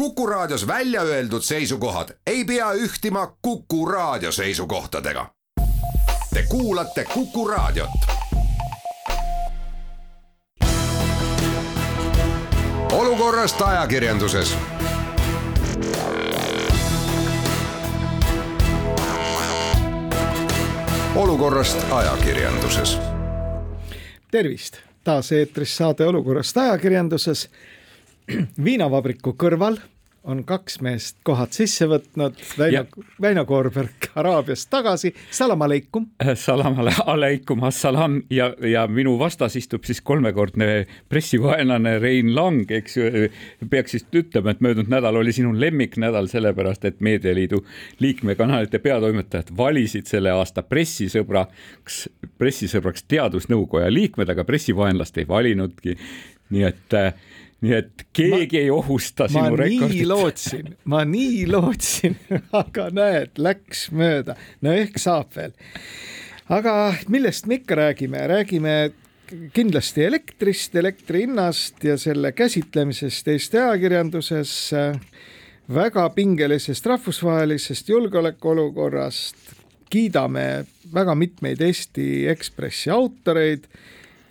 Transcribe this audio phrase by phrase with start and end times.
[0.00, 5.26] Kuku Raadios välja öeldud seisukohad ei pea ühtima Kuku Raadio seisukohtadega.
[6.34, 7.90] Te kuulate Kuku Raadiot.
[12.92, 14.56] olukorrast ajakirjanduses
[21.14, 22.98] olukorrast ajakirjanduses.
[24.30, 27.50] tervist, taas eetris saade Olukorrast ajakirjanduses.
[28.64, 29.78] viinavabriku kõrval
[30.24, 32.82] on kaks meest kohad sisse võtnud, Väino,
[33.22, 36.06] Väino Koorberg Araabiast tagasi, salam aleikum.
[36.36, 36.76] salam
[37.06, 43.28] aleikum, assalam ja, ja minu vastas istub siis kolmekordne pressivaenlane Rein Lang, eks ju.
[43.70, 47.62] peaks vist ütlema, et möödunud nädal oli sinu lemmiknädal, sellepärast et Meedialiidu
[48.04, 52.04] liikmekanalite peatoimetajad valisid selle aasta pressisõbraks,
[52.38, 55.96] pressisõbraks teadusnõukoja liikmed, aga pressivaenlast ei valinudki.
[56.50, 57.14] nii et äh,
[57.60, 60.06] nii et keegi ma, ei ohusta sinu rekordit.
[60.12, 62.16] lootsin, ma nii lootsin
[62.56, 64.36] aga näed, läks mööda.
[64.64, 65.52] no ehk saab veel.
[66.48, 68.76] aga millest me ikka räägime, räägime
[69.54, 74.54] kindlasti elektrist, elektri hinnast ja selle käsitlemisest Eesti ajakirjanduses,
[75.70, 79.54] väga pingelisest rahvusvahelisest julgeolekuolukorrast,
[79.90, 83.68] kiidame väga mitmeid Eesti Ekspressi autoreid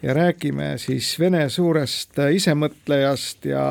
[0.02, 3.64] ja räägime siis Vene suurest isemõtlejast ja,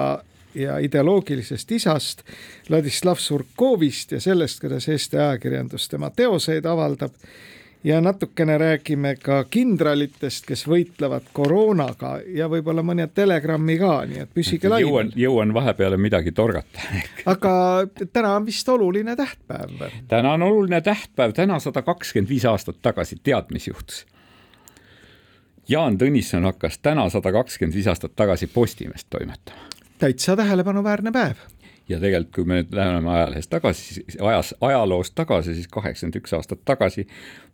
[0.54, 2.22] ja ideoloogilisest isast
[2.70, 7.14] Vladislav Surkovist ja sellest, kuidas Eesti ajakirjandus tema teoseid avaldab.
[7.84, 14.32] ja natukene räägime ka kindralitest, kes võitlevad koroonaga ja võib-olla mõne telegrammi ka, nii et
[14.34, 14.88] püsige lainel.
[14.88, 16.80] jõuan, jõuan vahepeale midagi torgata
[17.26, 19.90] aga täna on vist oluline tähtpäev.
[20.08, 24.06] täna on oluline tähtpäev, täna sada kakskümmend viis aastat tagasi, tead, mis juhtus?
[25.69, 29.69] Jaan Tõnisson hakkas täna sada kakskümmend viis aastat tagasi Postimeest toimetama.
[29.98, 31.36] täitsa tähelepanuväärne päev.
[31.88, 36.64] ja tegelikult, kui me nüüd läheme ajalehes tagasi, ajas, ajaloos tagasi, siis kaheksakümmend üks aastat
[36.64, 37.06] tagasi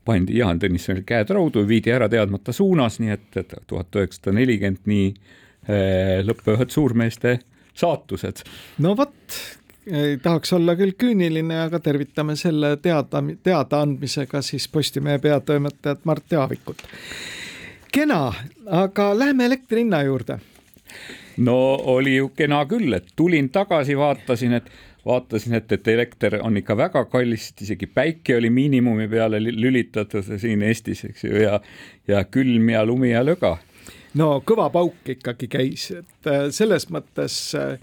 [0.04, 4.86] pandi Jaan Tõnissonil käed raudu, viidi ära teadmata suunas, nii et, et tuhat üheksasada nelikümmend
[4.86, 7.38] nii eh, lõppevad suurmeeste
[7.74, 8.46] saatused.
[8.78, 9.42] no vot,
[9.90, 16.86] ei tahaks olla küll küüniline, aga tervitame selle teada, teadaandmisega siis Postimehe peatoimetajat Mart Jaavikut
[17.94, 18.32] kena,
[18.66, 20.38] aga lähme elektri hinna juurde.
[21.36, 21.56] no
[21.94, 24.70] oli ju kena küll, et tulin tagasi, vaatasin, et
[25.06, 30.62] vaatasin, et, et elekter on ikka väga kallis, isegi päike oli miinimumi peale lülitatud siin
[30.62, 31.60] Eestis, eks ju, ja,
[32.08, 33.56] ja külm ja lumi ja löga.
[34.14, 37.78] no kõva pauk ikkagi käis, et äh, selles mõttes äh,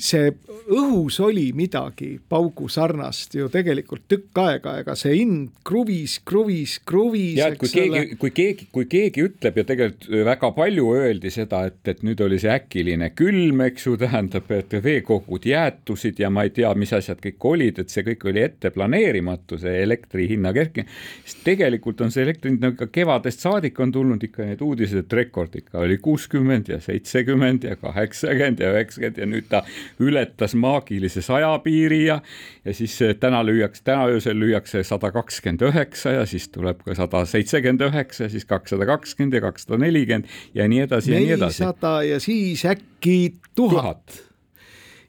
[0.00, 0.30] see
[0.74, 7.36] õhus oli midagi paugu sarnast ju tegelikult tükk aega, ega see hind kruvis, kruvis, kruvis.
[7.38, 11.64] ja et kui keegi, kui keegi, kui keegi ütleb ja tegelikult väga palju öeldi seda,
[11.68, 16.46] et, et nüüd oli see äkiline külm, eks ju, tähendab, et veekogud jäätusid ja ma
[16.48, 20.54] ei tea, mis asjad kõik olid, et see kõik oli ette planeerimatu, see elektri hinna
[20.56, 20.90] kerkimine.
[21.24, 25.18] sest tegelikult on see elektri hind nagu kevadest saadik on tulnud ikka need uudised, et
[25.20, 29.64] rekord ikka oli kuuskümmend ja seitsekümmend ja kaheksakümmend ja üheksakümmend ja nüüd ta
[30.00, 32.20] ületas maagilise saja piiri ja,
[32.64, 36.96] ja siis eh, täna lüüakse, täna öösel lüüakse sada kakskümmend üheksa ja siis tuleb ka
[36.98, 41.62] sada seitsekümmend üheksa, siis kakssada kakskümmend ja kakssada nelikümmend ja nii edasi ja nii edasi.
[41.64, 43.18] nelisada ja siis äkki
[43.54, 44.22] tuhat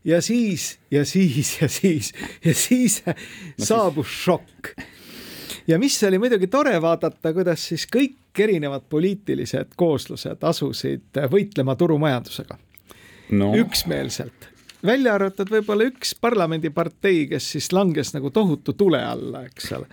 [0.06, 2.14] ja siis ja siis ja siis
[2.46, 4.24] ja siis no saabus siis...
[4.24, 4.68] šokk.
[5.68, 12.58] ja mis oli muidugi tore vaadata, kuidas siis kõik erinevad poliitilised kooslused asusid võitlema turumajandusega
[13.32, 13.54] no.
[13.58, 14.50] üksmeelselt
[14.86, 19.90] välja arvatud võib-olla üks parlamendipartei, kes siis langes nagu tohutu tule alla, eks ole.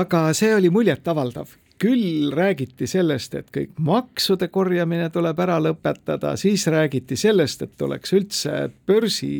[0.00, 6.66] aga see oli muljetavaldav küll räägiti sellest, et kõik maksude korjamine tuleb ära lõpetada, siis
[6.68, 8.56] räägiti sellest, et tuleks üldse
[8.86, 9.32] börsi,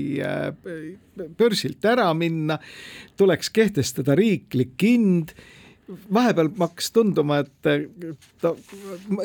[1.39, 2.57] börsilt ära minna,
[3.21, 5.35] tuleks kehtestada riiklik hind
[6.15, 7.51] vahepeal hakkas tunduma, et
[8.41, 8.53] ta,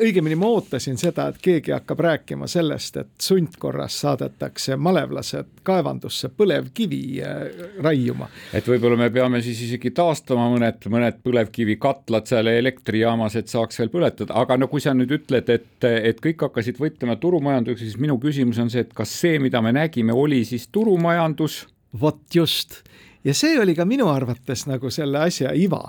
[0.00, 7.00] õigemini ma ootasin seda, et keegi hakkab rääkima sellest, et sundkorras saadetakse malevlased kaevandusse põlevkivi
[7.24, 8.28] äh, raiuma.
[8.54, 13.92] et võib-olla me peame siis isegi taastama mõned, mõned põlevkivikatlad seal elektrijaamas, et saaks veel
[13.92, 18.18] põletada, aga no kui sa nüüd ütled, et, et kõik hakkasid võitlema turumajandusega, siis minu
[18.22, 21.64] küsimus on see, et kas see, mida me nägime, oli siis turumajandus?
[21.96, 22.82] vot just
[23.26, 25.82] ja see oli ka minu arvates nagu selle asja iva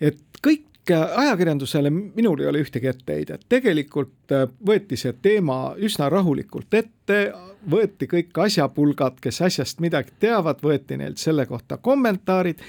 [0.00, 6.10] et kõik äh, ajakirjandusele minul ei ole ühtegi etteheidet, tegelikult äh, võeti see teema üsna
[6.12, 7.20] rahulikult ette,
[7.70, 12.60] võeti kõik asjapulgad, kes asjast midagi teavad, võeti neilt selle kohta kommentaarid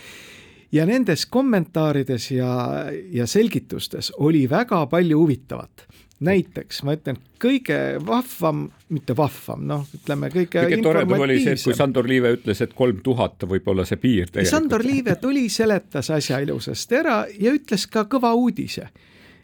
[0.71, 5.85] ja nendes kommentaarides ja, ja selgitustes oli väga palju huvitavat.
[6.25, 7.77] Näiteks ma ütlen, kõige
[8.07, 12.61] vahvam, mitte vahvam, noh, ütleme kõige kõige toredam oli see, et kui Sandor Liive ütles,
[12.63, 14.53] et kolm tuhat võib olla see piir tegelikult.
[14.53, 18.87] Sandor Liive tuli, seletas asja ilusasti ära ja ütles ka kõva uudise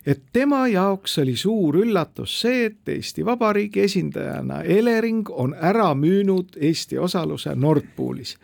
[0.06, 6.58] et tema jaoks oli suur üllatus see, et Eesti Vabariigi esindajana Elering on ära müünud
[6.58, 8.38] Eesti osaluse Nord Poolis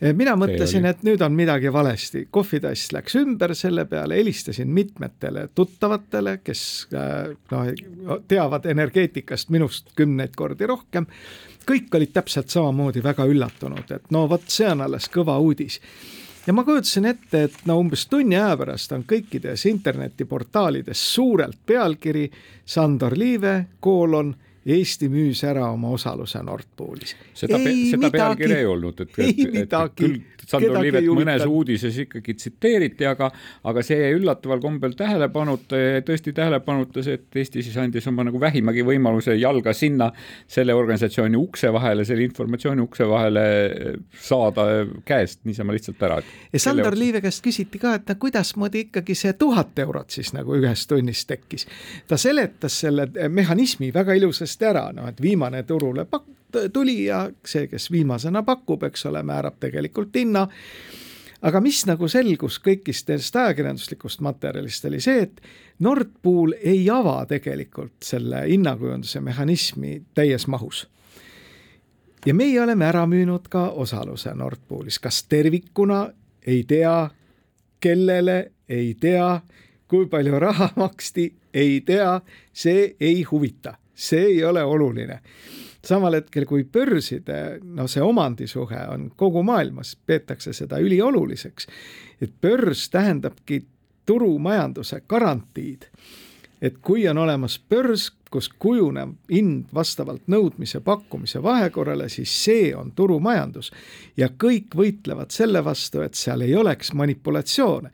[0.00, 6.38] mina mõtlesin, et nüüd on midagi valesti, kohvitass läks ümber selle peale, helistasin mitmetele tuttavatele,
[6.44, 6.62] kes
[6.92, 11.06] eh, noh, teavad energeetikast minust kümneid kordi rohkem.
[11.68, 15.80] kõik olid täpselt samamoodi väga üllatunud, et no vot, see on alles kõva uudis.
[16.46, 22.30] Ja ma kujutasin ette, et no umbes tunni aja pärast on kõikides internetiportaalides suurelt pealkiri
[22.64, 24.32] Sandor Liive, koolon
[24.66, 27.14] Eesti müüs ära oma osaluse Nord Poolis.
[27.34, 30.18] seda, seda pealkirja ei olnud, et, et, et küll
[30.48, 33.28] Sandor Liivet mõnes uudises ikkagi tsiteeriti, aga,
[33.68, 38.24] aga see jäi üllataval kombel tähelepanuta ja tõesti tähelepanuta see, et Eesti siis andis oma
[38.28, 40.10] nagu vähimagi võimaluse jalga sinna
[40.48, 43.44] selle organisatsiooni ukse vahele, selle informatsiooni ukse vahele
[44.24, 44.66] saada
[45.08, 46.20] käest niisama lihtsalt ära.
[46.52, 50.56] ja Sandor Liive käest küsiti ka, et no kuidasmoodi ikkagi see tuhat eurot siis nagu
[50.56, 51.68] ühes tunnis tekkis.
[52.08, 56.28] ta seletas selle mehhanismi väga ilusasti ära, noh et viimane turule pak-,
[56.72, 60.48] tuli ja see, kes viimasena pakub, eks ole, määrab tegelikult hinna.
[61.42, 65.40] aga mis nagu selgus kõigist sellest ajakirjanduslikust materjalist, oli see, et
[65.78, 70.88] Nord Pool ei ava tegelikult selle hinnakujunduse mehhanismi täies mahus.
[72.26, 76.08] ja meie oleme ära müünud ka osaluse Nord Poolis, kas tervikuna,
[76.46, 77.10] ei tea,
[77.80, 79.40] kellele, ei tea,
[79.88, 82.20] kui palju raha maksti, ei tea,
[82.52, 85.20] see ei huvita, see ei ole oluline
[85.84, 91.66] samal hetkel kui börside, no see omandisuhe on kogu maailmas, peetakse seda ülioluliseks.
[92.20, 93.64] et börs tähendabki
[94.06, 95.88] turumajanduse garantiid.
[96.62, 102.92] et kui on olemas börs, kus kujuneb hind vastavalt nõudmise pakkumise vahekorrale, siis see on
[102.92, 103.70] turumajandus.
[104.16, 107.90] ja kõik võitlevad selle vastu, et seal ei oleks manipulatsioone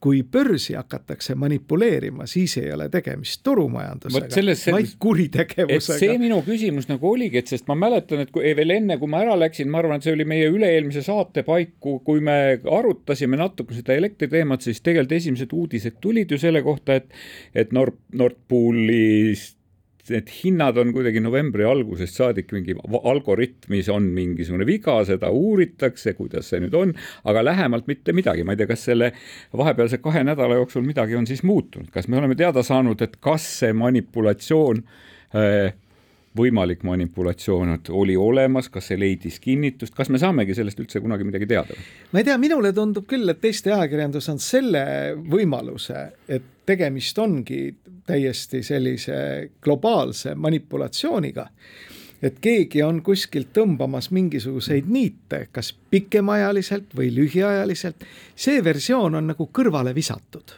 [0.00, 4.28] kui börsi hakatakse manipuleerima, siis ei ole tegemist turumajandusega,
[4.72, 5.98] vaid kuritegevusega.
[5.98, 9.24] see minu küsimus nagu oligi, et sest ma mäletan, et kui veel enne, kui ma
[9.24, 13.74] ära läksin, ma arvan, et see oli meie üle-eelmise saate paiku, kui me arutasime natuke
[13.74, 17.10] seda elektriteemat, siis tegelikult esimesed uudised tulid ju selle kohta, et
[17.58, 19.57] et Nord, Nord Poolist
[20.12, 26.50] need hinnad on kuidagi novembri algusest saadik mingi algoritmis on mingisugune viga, seda uuritakse, kuidas
[26.52, 26.94] see nüüd on,
[27.28, 29.12] aga lähemalt mitte midagi, ma ei tea, kas selle
[29.56, 33.46] vahepealse kahe nädala jooksul midagi on siis muutunud, kas me oleme teada saanud, et kas
[33.62, 34.82] see manipulatsioon
[35.36, 35.74] äh,
[36.36, 41.48] võimalik manipulatsioon oli olemas, kas see leidis kinnitust, kas me saamegi sellest üldse kunagi midagi
[41.48, 41.76] teada?
[42.12, 44.84] ma ei tea, minule tundub küll, et Eesti ajakirjandus on selle
[45.30, 47.62] võimaluse, et tegemist ongi
[48.08, 49.18] täiesti sellise
[49.62, 51.48] globaalse manipulatsiooniga
[52.22, 58.02] et keegi on kuskilt tõmbamas mingisuguseid niite, kas pikemaajaliselt või lühiajaliselt,
[58.34, 60.56] see versioon on nagu kõrvale visatud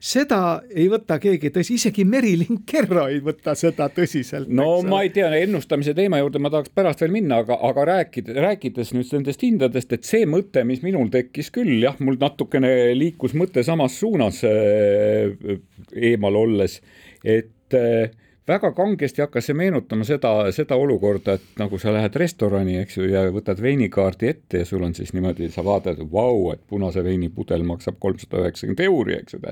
[0.00, 0.40] seda
[0.72, 4.48] ei võta keegi tõsi, isegi Merilin Kerro ei võta seda tõsiselt.
[4.48, 8.40] no ma ei tea, ennustamise teema juurde ma tahaks pärast veel minna, aga, aga rääkides,
[8.46, 13.36] rääkides nüüd nendest hindadest, et see mõte, mis minul tekkis küll jah, mul natukene liikus
[13.36, 15.60] mõte samas suunas äh,
[15.92, 16.80] eemal olles,
[17.20, 18.08] et äh,
[18.48, 23.08] väga kangesti hakkas see meenutama seda, seda olukorda, et nagu sa lähed restorani, eks ju,
[23.10, 27.30] ja võtad veinikaardi ette ja sul on siis niimoodi, sa vaatad, vau, et punase veini
[27.34, 29.42] pudel maksab kolmsada üheksakümmend euri, eks ju,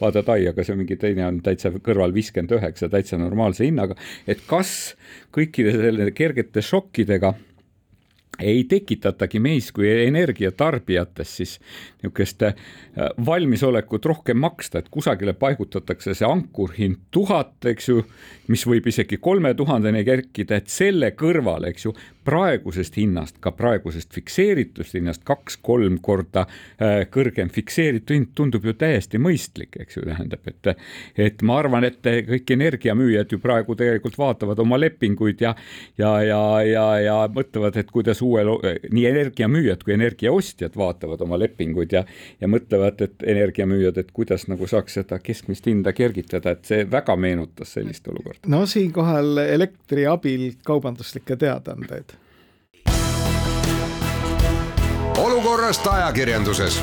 [0.00, 4.42] vaatad, ai, aga see mingi teine on täitsa kõrval viiskümmend üheksa, täitsa normaalse hinnaga, et
[4.48, 4.94] kas
[5.34, 7.34] kõikide selle kergete šokkidega
[8.38, 11.54] ei tekitatagi meis kui energiatarbijates siis
[12.02, 12.54] niisugust äh,
[13.26, 18.04] valmisolekut rohkem maksta, et kusagile paigutatakse see ankurhind tuhat, eks ju,
[18.48, 21.94] mis võib isegi kolme tuhandeni kerkida, et selle kõrval, eks ju,
[22.28, 29.20] praegusest hinnast, ka praegusest fikseeritud hinnast kaks-kolm korda äh, kõrgem fikseeritud hind tundub ju täiesti
[29.22, 30.72] mõistlik, eks ju, tähendab, et
[31.28, 35.54] et ma arvan, et kõik energiamüüjad ju praegu tegelikult vaatavad oma lepinguid ja
[35.98, 38.52] ja, ja, ja, ja mõtlevad, et kuidas uuel,
[38.92, 42.04] nii energiamüüjad kui energiaostjad vaatavad oma lepinguid ja
[42.40, 47.16] ja mõtlevad, et energiamüüjad, et kuidas nagu saaks seda keskmist hinda kergitada, et see väga
[47.16, 48.44] meenutas sellist olukorda.
[48.46, 52.17] no siinkohal elektri abil kaubanduslikke teadaandeid
[55.18, 56.82] olukorrast ajakirjanduses.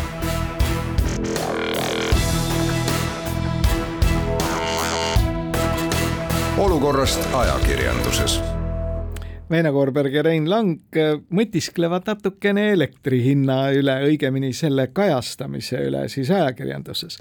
[6.57, 8.41] olukorrast ajakirjanduses
[9.51, 10.97] Veino Koorberg ja Rein Lang
[11.29, 17.19] mõtisklevad natukene elektri hinna üle, õigemini selle kajastamise üle siis ajakirjanduses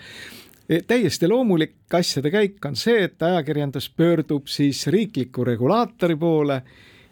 [0.69, 6.63] e, täiesti loomulik asjade käik on see, et ajakirjandus pöördub siis riikliku regulaatori poole,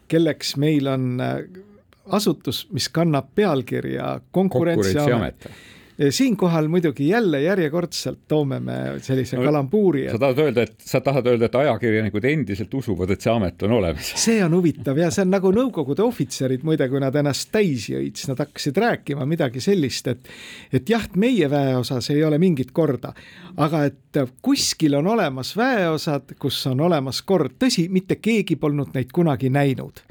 [0.07, 1.37] kelleks meil on äh,
[2.05, 5.72] asutus, mis kannab pealkirja Konkurentsiamet, Konkurentsiamet
[6.09, 10.11] siinkohal muidugi jälle järjekordselt toome me sellise no, kalambuuri et....
[10.11, 13.77] sa tahad öelda, et sa tahad öelda, et ajakirjanikud endiselt usuvad, et see amet on
[13.77, 14.13] olemas?
[14.23, 18.17] see on huvitav ja see on nagu Nõukogude ohvitserid muide, kui nad ennast täis jõid,
[18.17, 20.33] siis nad hakkasid rääkima midagi sellist, et
[20.73, 23.13] et jah, meie väeosas ei ole mingit korda,
[23.61, 29.13] aga et kuskil on olemas väeosad, kus on olemas kord, tõsi, mitte keegi polnud neid
[29.13, 30.01] kunagi näinud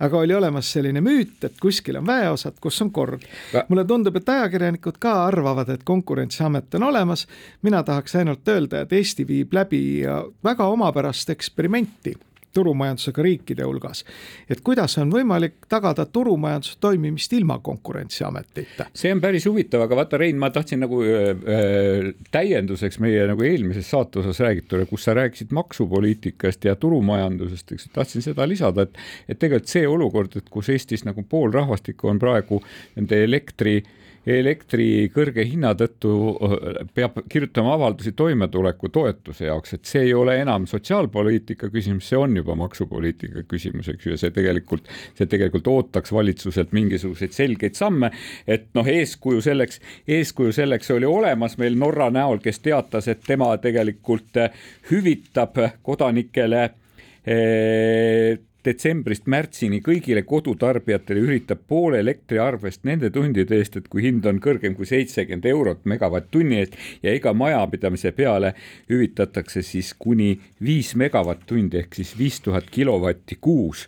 [0.00, 3.24] aga oli olemas selline müüt, et kuskil on väeosad, kus on kord.
[3.68, 7.26] mulle tundub, et ajakirjanikud ka arvavad, et Konkurentsiamet on olemas.
[7.62, 10.02] mina tahaks ainult öelda, et Eesti viib läbi
[10.44, 12.16] väga omapärast eksperimenti
[12.52, 14.04] turumajandusega riikide hulgas.
[14.50, 18.88] et kuidas on võimalik tagada turumajanduse toimimist ilma Konkurentsiametita?
[18.94, 23.90] see on päris huvitav, aga vaata, Rein, ma tahtsin nagu äh, täienduseks meie nagu eelmises
[23.90, 29.38] saate osas räägitule, kus sa rääkisid maksupoliitikast ja turumajandusest, eks, tahtsin seda lisada, et et
[29.38, 32.60] tegelikult see olukord, et kus Eestis nagu pool rahvastikku on praegu
[32.96, 33.96] nende elektri äh,
[34.26, 36.10] elektri kõrge hinna tõttu
[36.94, 42.36] peab kirjutama avaldusi toimetuleku toetuse jaoks, et see ei ole enam sotsiaalpoliitika küsimus, see on
[42.36, 48.12] juba maksupoliitika küsimus, eks ju, ja see tegelikult, see tegelikult ootaks valitsuselt mingisuguseid selgeid samme,
[48.46, 53.54] et noh, eeskuju selleks, eeskuju selleks oli olemas meil Norra näol, kes teatas, et tema
[53.62, 54.36] tegelikult
[54.90, 56.68] hüvitab kodanikele
[58.64, 64.76] detsembrist märtsini kõigile kodutarbijatele üritab poole elektriarvest nende tundide eest, et kui hind on kõrgem
[64.76, 68.54] kui seitsekümmend eurot megavatt-tunni eest ja iga majapidamise peale
[68.90, 73.86] hüvitatakse siis kuni viis megavatt-tundi ehk siis viis tuhat kilovatti kuus.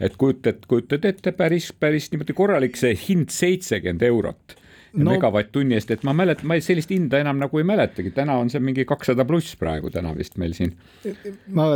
[0.00, 4.59] Et kujutad, kujutad ette päris, päris niimoodi korralik see hind seitsekümmend eurot
[4.92, 8.50] no, megavatt-tunni eest, et ma mäletan, ma sellist hinda enam nagu ei mäletagi, täna on
[8.52, 10.74] see mingi kakssada pluss praegu täna vist meil siin.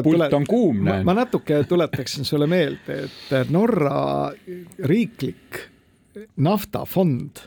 [0.03, 1.07] pult on kuum, näen.
[1.07, 4.33] ma natuke tuletaksin sulle meelde, et Norra
[4.85, 5.63] riiklik
[6.37, 7.43] naftafond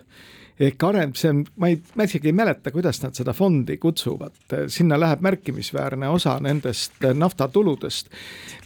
[0.60, 4.40] ehk areng, see on, ma ei, ma isegi ei mäleta, kuidas nad seda fondi kutsuvad,
[4.74, 8.10] sinna läheb märkimisväärne osa nendest naftatuludest,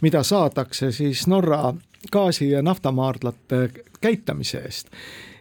[0.00, 1.74] mida saadakse siis Norra
[2.12, 4.90] gaasi- ja naftamaardlate käitamise eest.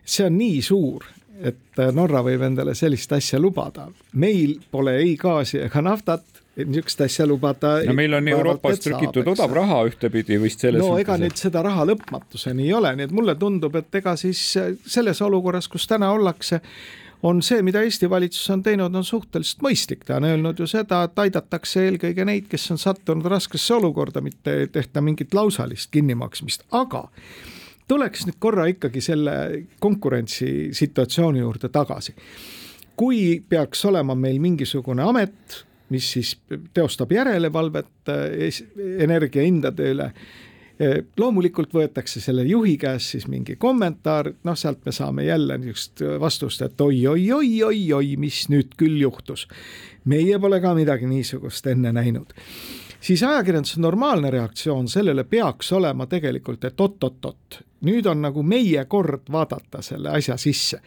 [0.05, 1.03] see on nii suur,
[1.41, 3.87] et Norra võib endale sellist asja lubada.
[4.13, 6.23] meil pole ei gaasi ega naftat,
[6.57, 7.77] niisugust asja lubada.
[7.85, 11.85] no meil on Euroopast trükitud odav raha ühtepidi vist selles no ega nüüd seda raha
[11.91, 14.41] lõpmatuseni ei ole, nii et mulle tundub, et ega siis
[14.85, 16.61] selles olukorras, kus täna ollakse,
[17.23, 21.03] on see, mida Eesti valitsus on teinud, on suhteliselt mõistlik, ta on öelnud ju seda,
[21.05, 26.65] et aidatakse eelkõige neid, kes on sattunud raskesse olukorda, mitte ei tehta mingit lausalist kinnimaksmist,
[26.71, 27.07] aga
[27.91, 29.33] tuleks nüüd korra ikkagi selle
[29.83, 32.15] konkurentsisituatsiooni juurde tagasi.
[32.95, 35.55] kui peaks olema meil mingisugune amet,
[35.89, 36.35] mis siis
[36.73, 38.59] teostab järelevalvet eh,
[39.01, 40.07] energiahindade üle,
[40.77, 46.03] eh, loomulikult võetakse selle juhi käest siis mingi kommentaar, noh, sealt me saame jälle niisugust
[46.21, 49.47] vastust, et oi-oi-oi-oi-oi, mis nüüd küll juhtus.
[50.05, 52.37] meie pole ka midagi niisugust enne näinud
[53.01, 59.31] siis ajakirjanduse normaalne reaktsioon sellele peaks olema tegelikult, et oot-oot-oot, nüüd on nagu meie kord
[59.31, 60.81] vaadata selle asja sisse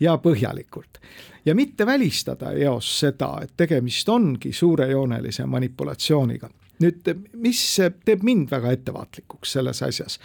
[0.00, 1.00] ja põhjalikult.
[1.44, 6.50] ja mitte välistada eos seda, et tegemist ongi suurejoonelise manipulatsiooniga.
[6.80, 10.20] nüüd, mis teeb mind väga ettevaatlikuks selles asjas?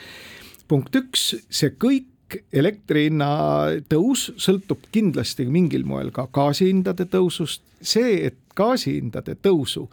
[0.67, 2.05] punkt üks, see kõik
[2.53, 3.27] elektri hinna
[3.89, 9.89] tõus sõltub kindlasti mingil moel ka gaasihindade tõusust, see, et gaasihindade tõusu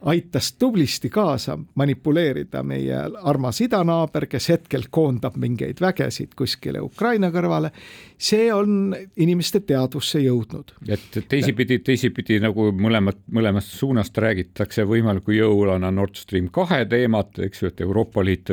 [0.00, 7.70] aitas tublisti kaasa manipuleerida meie armas idanaaber, kes hetkel koondab mingeid vägesid kuskile Ukraina kõrvale.
[8.18, 10.72] see on inimeste teadvusse jõudnud.
[10.88, 17.62] et teisipidi, teisipidi nagu mõlemat, mõlemast suunast räägitakse võimaliku jõulana Nord Stream kahe teemat, eks
[17.62, 18.50] ju, et Euroopa Liit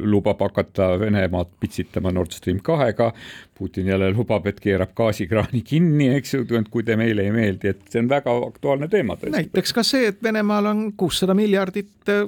[0.00, 3.12] lubab hakata Venemaad pitsitama Nord Stream kahega.
[3.58, 7.82] Putin jälle lubab, et keerab gaasikraani kinni, eks ju, kui te meile ei meeldi, et
[7.92, 9.18] see on väga aktuaalne teema.
[9.20, 12.24] näiteks ka see, et Venemaal on kuussada miljardit äh,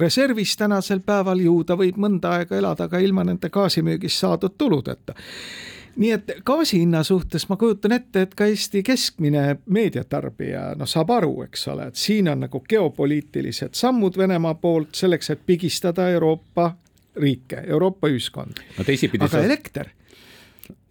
[0.00, 5.16] reservis tänasel päeval ju ta võib mõnda aega elada ka ilma nende gaasimüügist saadud tuludeta
[5.96, 11.12] nii et gaasi hinna suhtes ma kujutan ette, et ka Eesti keskmine meediatarbija noh, saab
[11.12, 16.70] aru, eks ole, et siin on nagu geopoliitilised sammud Venemaa poolt selleks, et pigistada Euroopa
[17.16, 18.86] riike, Euroopa ühiskonda no.
[19.26, 19.92] aga elekter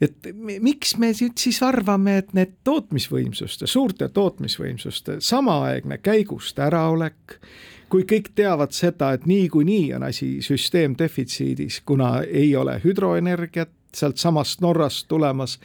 [0.01, 7.37] et miks me siis arvame, et need tootmisvõimsuste, suurte tootmisvõimsuste samaaegne käigust äraolek,
[7.91, 14.61] kui kõik teavad seda, et niikuinii on asi süsteem defitsiidis, kuna ei ole hüdroenergiat sealtsamast
[14.61, 15.57] Norrast tulemas,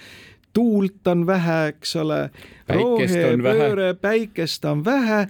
[0.52, 2.30] tuult on vähe, eks ole,
[2.68, 5.26] rohepööre, päikest on vähe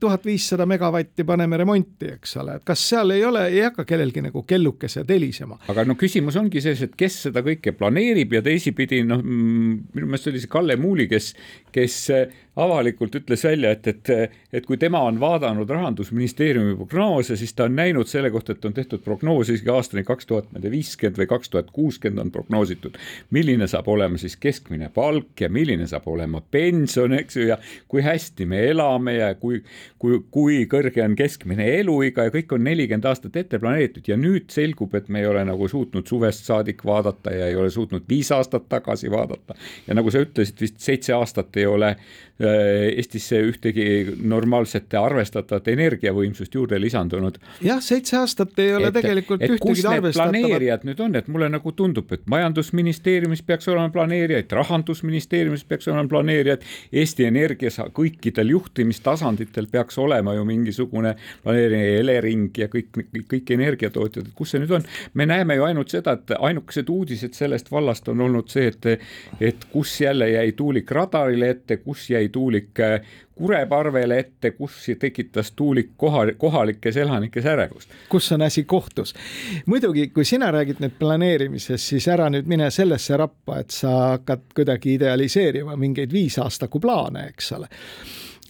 [0.00, 4.22] tuhat viissada megavatti paneme remonti, eks ole, et kas seal ei ole, ei hakka kellelgi
[4.28, 5.58] nagu kellukesed helisema.
[5.68, 10.10] aga no küsimus ongi selles, et kes seda kõike planeerib ja teisipidi noh, mm, minu
[10.10, 11.32] meelest oli see Kalle Muuli, kes,
[11.74, 11.98] kes
[12.58, 14.10] avalikult ütles välja, et, et,
[14.52, 18.74] et kui tema on vaadanud rahandusministeeriumi prognoose, siis ta on näinud selle kohta, et on
[18.74, 22.98] tehtud prognoos isegi aastani kaks tuhat viiskümmend või kaks tuhat kuuskümmend on prognoositud,
[23.34, 28.04] milline saab olema siis keskmine palk ja milline saab olema pension, eks ju, ja kui
[28.04, 29.62] hästi me elame ja kui,
[29.98, 34.48] kui, kui kõrge on keskmine eluiga ja kõik on nelikümmend aastat ette planeeritud ja nüüd
[34.54, 38.30] selgub, et me ei ole nagu suutnud suvest saadik vaadata ja ei ole suutnud viis
[38.34, 39.56] aastat tagasi vaadata.
[39.86, 41.94] ja nagu sa ütlesid, vist seitse aastat ei ole
[42.38, 47.40] Äh, Eestisse ühtegi normaalset arvestatavat energiavõimsust juurde lisandunud.
[47.66, 50.14] jah, seitse aastat ei ole et, tegelikult et ühtegi arvestatavat.
[50.14, 56.06] planeerijad nüüd on, et mulle nagu tundub, et majandusministeeriumis peaks olema planeerijaid, rahandusministeeriumis peaks olema
[56.12, 56.62] planeerijad,
[56.92, 61.14] Eesti Energias kõikidel juhtimistasanditel peaks olema ju mingisugune
[61.44, 62.90] planeerija, Elering ja kõik,
[63.30, 64.86] kõik energiatootjad, et kus see nüüd on.
[65.14, 69.06] me näeme ju ainult seda, et ainukesed uudised sellest vallast on olnud see, et,
[69.40, 72.82] et kus jälle jäi tuulik radarile ette, kus jäi tuulik
[73.38, 77.90] Kureparvele ette, kus tekitas tuulik koha, kohalikes elanikes ärevust.
[78.08, 79.14] kus on asi kohtus.
[79.66, 84.48] muidugi, kui sina räägid nüüd planeerimisest, siis ära nüüd mine sellesse rappa, et sa hakkad
[84.54, 87.68] kuidagi idealiseerima mingeid viisaastaku plaane, eks ole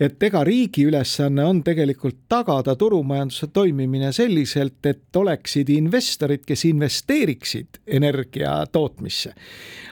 [0.01, 7.81] et ega riigi ülesanne on tegelikult tagada turumajanduse toimimine selliselt, et oleksid investorid, kes investeeriksid
[7.87, 9.35] energia tootmisse.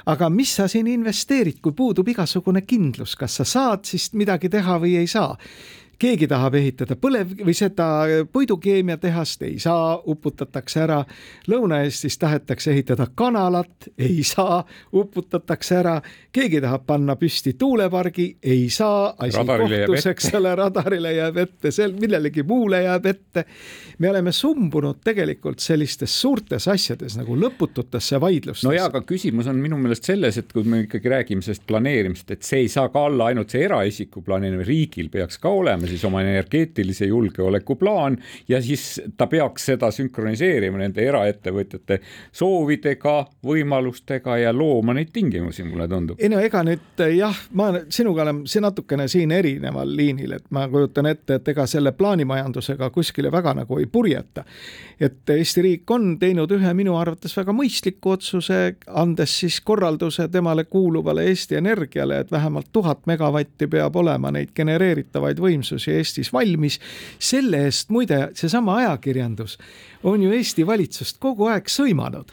[0.06, 4.78] aga mis sa siin investeerid, kui puudub igasugune kindlus, kas sa saad siis midagi teha
[4.78, 5.34] või ei saa
[5.99, 7.87] keegi tahab ehitada põlev või seda
[8.33, 10.99] puidukeemiatehast, ei saa, uputatakse ära.
[11.49, 14.62] Lõuna-Eestis tahetakse ehitada kanalat, ei saa,
[14.93, 16.00] uputatakse ära.
[16.33, 21.97] keegi tahab panna püsti tuulepargi, ei saa, asi kohtus, eks ole, radarile jääb ette, seal
[21.97, 23.45] millelegi muule jääb ette.
[23.99, 28.69] me oleme sumbunud tegelikult sellistes suurtes asjades nagu lõpututesse vaidlustesse.
[28.69, 32.30] no jaa, aga küsimus on minu meelest selles, et kui me ikkagi räägime sellest planeerimisest,
[32.30, 35.96] et see ei saa ka olla ainult see eraisiku planeerimine, riigil peaks ka olema tegema
[35.96, 38.18] siis oma energeetilise julgeoleku plaan
[38.49, 42.00] ja siis ta peaks seda sünkroniseerima nende eraettevõtjate
[42.32, 46.18] soovidega, võimalustega ja looma neid tingimusi, mulle tundub.
[46.20, 50.66] ei no ega nüüd jah, ma sinuga olen see natukene siin erineval liinil, et ma
[50.68, 54.44] kujutan ette, et ega selle plaanimajandusega kuskile väga nagu ei purjeta.
[55.00, 60.64] et Eesti riik on teinud ühe minu arvates väga mõistliku otsuse, andes siis korralduse temale
[60.64, 66.32] kuuluvale Eesti Energiale, et vähemalt tuhat megavatti peab olema neid genereeritavaid võimsusi valitsus ja Eestis
[66.32, 66.80] valmis.
[67.19, 69.58] selle eest muide, seesama ajakirjandus
[70.04, 72.32] on ju Eesti valitsust kogu aeg sõimanud.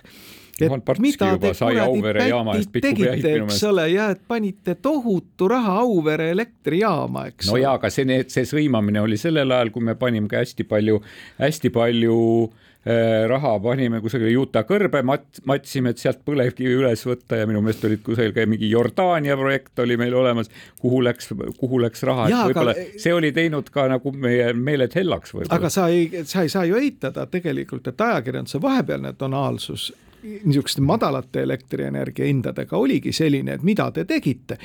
[1.01, 7.57] Mida te kuradi tegite, eks ole, ja et panite tohutu raha Auvere elektrijaama, eks no
[7.57, 11.01] jaa, aga see, see sõimamine oli sellel ajal, kui me panime ka hästi palju,
[11.41, 12.19] hästi palju
[12.53, 17.61] Äh, raha panime kusagile Utah kõrbe, mat-, matsime, et sealt põlevkivi üles võtta ja minu
[17.63, 22.27] meelest olid kusagil ka mingi Jordaania projekt oli meil olemas, kuhu läks, kuhu läks raha,
[22.27, 25.55] et võib-olla see oli teinud ka nagu meie meeled hellaks võib-olla.
[25.55, 31.43] aga sa ei, sa ei saa ju eitada tegelikult, et ajakirjanduse vahepealne tonaalsus niisuguste madalate
[31.43, 34.57] elektrienergia hindadega oligi selline, et mida te tegite.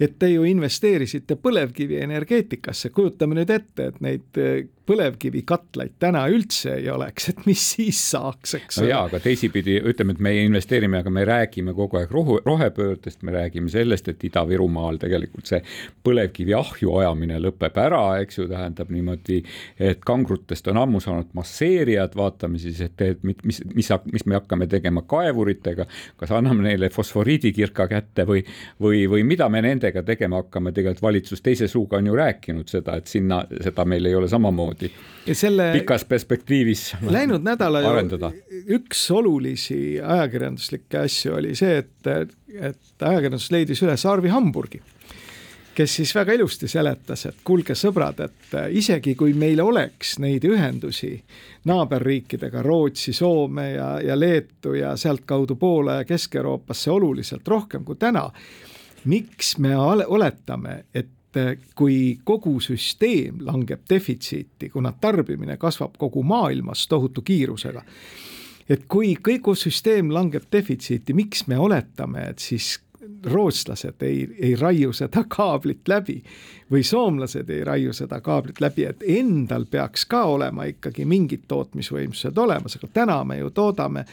[0.00, 4.42] et te ju investeerisite põlevkivienergeetikasse, kujutame nüüd ette, et neid
[4.86, 8.86] põlevkivikatlaid täna üldse ei oleks, et mis siis saaks, eks ole.
[8.86, 13.22] no jaa, aga teisipidi ütleme, et meie investeerime, aga me räägime kogu aeg rohu, rohepöördest,
[13.22, 15.62] me räägime sellest, et Ida-Virumaal tegelikult see
[16.04, 19.42] põlevkivi ahju ajamine lõpeb ära, eks ju, tähendab niimoodi,
[19.78, 24.40] et kangrutest on ammu saanud masseerijad, vaatame siis, et, et mis, mis, mis, mis me
[24.40, 25.86] hakkame tegema kaevuritega,
[26.20, 28.44] kas anname neile fosforiidikirka kätte või,
[28.82, 32.96] või, või mida me nendega tegema hakkame, tegelikult valitsus teise suuga on ju rääkinud seda,
[33.00, 34.90] et sinna, seda meil ei ole samamoodi
[35.32, 37.82] selle pikas perspektiivis läinud nädala
[38.76, 42.10] üks olulisi ajakirjanduslikke asju oli see, et,
[42.70, 44.82] et ajakirjandus leidis üles Arvi Hamburgi
[45.74, 51.14] kes siis väga ilusti seletas, et kuulge, sõbrad, et isegi kui meil oleks neid ühendusi
[51.68, 58.28] naaberriikidega, Rootsi, Soome ja, ja Leetu ja sealtkaudu Poola ja Kesk-Euroopasse oluliselt rohkem kui täna,
[59.04, 66.84] miks me oletame, et et kui kogu süsteem langeb defitsiiti, kuna tarbimine kasvab kogu maailmas
[66.88, 67.82] tohutu kiirusega,
[68.68, 72.74] et kui kogu süsteem langeb defitsiiti, miks me oletame, et siis
[73.24, 76.20] rootslased ei, ei raiu seda kaablit läbi
[76.72, 82.38] või soomlased ei raiu seda kaablit läbi, et endal peaks ka olema ikkagi mingid tootmisvõimsused
[82.38, 84.04] olemas, aga täna me ju toodame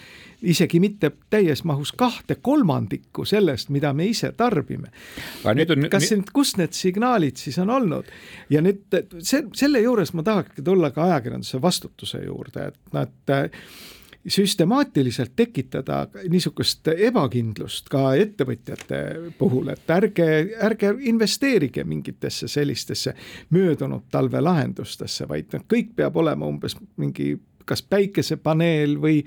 [0.41, 4.91] isegi mitte täies mahus kahte kolmandikku sellest, mida me ise tarbime.
[5.89, 8.09] kas nüüd, kust need signaalid siis on olnud
[8.49, 13.59] ja nüüd see, selle juures ma tahakski tulla ka ajakirjanduse vastutuse juurde, et noh, et
[14.27, 18.99] süstemaatiliselt tekitada niisugust ebakindlust ka ettevõtjate
[19.37, 20.27] puhul, et ärge,
[20.65, 23.15] ärge investeerige mingitesse sellistesse
[23.55, 27.37] möödunud talve lahendustesse, vaid noh, kõik peab olema umbes mingi
[27.69, 29.21] kas päikesepaneel või,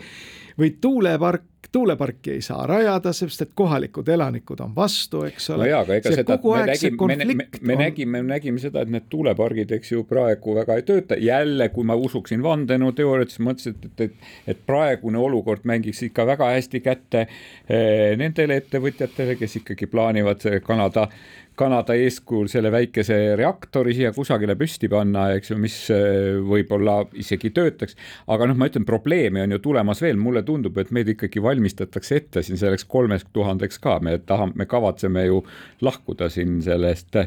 [0.58, 5.64] või tuulepark, tuuleparki ei saa rajada, sest et kohalikud elanikud on vastu, eks ole.
[5.64, 7.82] no jaa, aga ega seda, me nägime, me, me, me on...
[7.84, 11.96] nägime, nägime seda, et need tuulepargid, eks ju, praegu väga ei tööta, jälle, kui ma
[11.96, 17.24] usuksin vandenõuteooriat, siis mõtlesin, et, et, et, et praegune olukord mängiks ikka väga hästi kätte
[17.24, 21.08] eh, nendele ettevõtjatele, kes ikkagi plaanivad Kanada
[21.54, 27.50] Kanada eeskujul selle väikese reaktori siia kusagile püsti panna, eks ju, mis eh, võib-olla isegi
[27.52, 27.96] töötaks.
[28.32, 32.16] aga noh, ma ütlen, probleeme on ju tulemas veel, mulle tundub, et meid ikkagi valmistatakse
[32.16, 35.42] ette siin selleks kolmeks tuhandeks ka, me tahame, me kavatseme ju
[35.80, 37.18] lahkuda siin sellest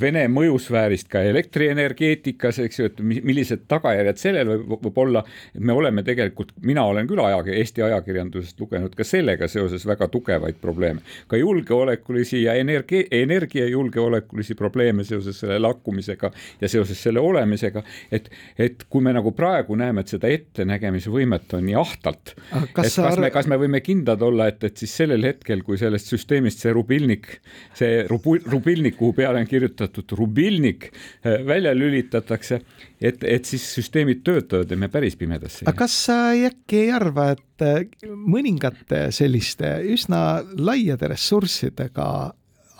[0.00, 5.22] Vene mõjusfäärist ka elektrienergeetikas, eks ju, et millised tagajärjed sellel võib, võib olla.
[5.58, 10.56] me oleme tegelikult, mina olen küll ajakir, Eesti ajakirjandusest lugenud ka sellega seoses väga tugevaid
[10.60, 17.82] probleeme, ka julgeolekulisi ja energia, energiajulgeolekulisi probleeme seoses selle lakkumisega ja seoses selle olemisega.
[18.10, 22.96] et, et kui me nagu praegu näeme, et seda ettenägemisvõimet on nii ahtalt, et kas
[22.96, 23.12] sa...
[23.20, 26.72] me, kas me võime kindlad olla, et, et siis sellel hetkel, kui sellest süsteemist see
[26.72, 27.28] rubilnik,
[27.76, 32.60] see rubilnik, kuhu peale on kirjutatud rubilnik äh, välja lülitatakse,
[33.00, 35.66] et, et siis süsteemid töötavad ja me päris pimedasse.
[35.66, 42.08] aga kas sa äkki ei arva, et äh, mõningate selliste üsna laiade ressurssidega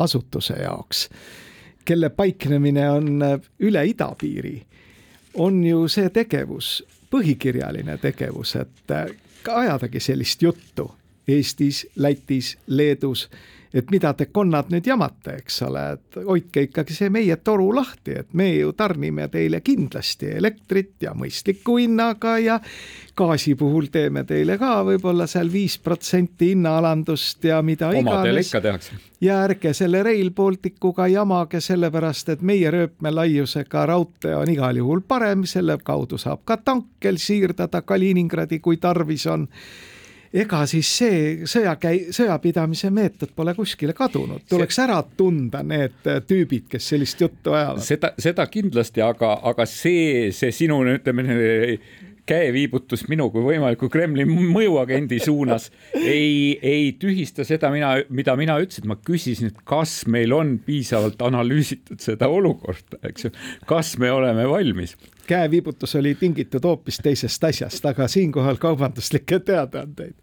[0.00, 1.08] asutuse jaoks,
[1.84, 4.56] kelle paiknemine on äh, üle idapiiri,
[5.40, 6.80] on ju see tegevus,
[7.10, 8.96] põhikirjaline tegevus, et
[9.50, 10.90] ajadagi sellist juttu
[11.30, 13.28] Eestis, Lätis, Leedus
[13.74, 18.16] et mida te konnad nüüd jamate, eks ole, et hoidke ikkagi see meie toru lahti,
[18.22, 22.58] et me ju tarnime teile kindlasti elektrit ja mõistliku hinnaga ja
[23.16, 28.90] gaasi puhul teeme teile ka võib-olla seal viis protsenti hinnaalandust ja mida Omadele iganes.
[29.20, 35.46] ja ärge selle Rail Balticuga jamage, sellepärast et meie rööpmelaiusega raudtee on igal juhul parem,
[35.46, 39.46] selle kaudu saab ka tankel siirdada Kaliningradi, kui tarvis on
[40.30, 44.84] ega siis see sõjakäi-, sõjapidamise meetod pole kuskile kadunud, tuleks see...
[44.86, 47.82] ära tunda need tüübid, kes sellist juttu ajavad.
[47.84, 51.26] seda, seda kindlasti, aga, aga see, see sinu, ütleme
[52.30, 55.70] käeviibutus minu kui võimaliku Kremli mõjuagendi suunas.
[55.98, 61.22] Ei, ei tühista seda, mina, mida mina ütlesin, ma küsisin, et kas meil on piisavalt
[61.26, 63.32] analüüsitud seda olukorda, eks ju,
[63.70, 64.96] kas me oleme valmis?
[65.30, 70.18] Käeviibutus oli tingitud hoopis teisest asjast, aga siinkohal kaubanduslikke teadaandeid.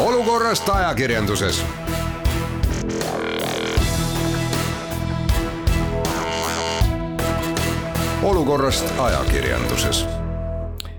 [0.00, 1.64] olukorrast ajakirjanduses
[8.22, 10.04] olukorrast ajakirjanduses.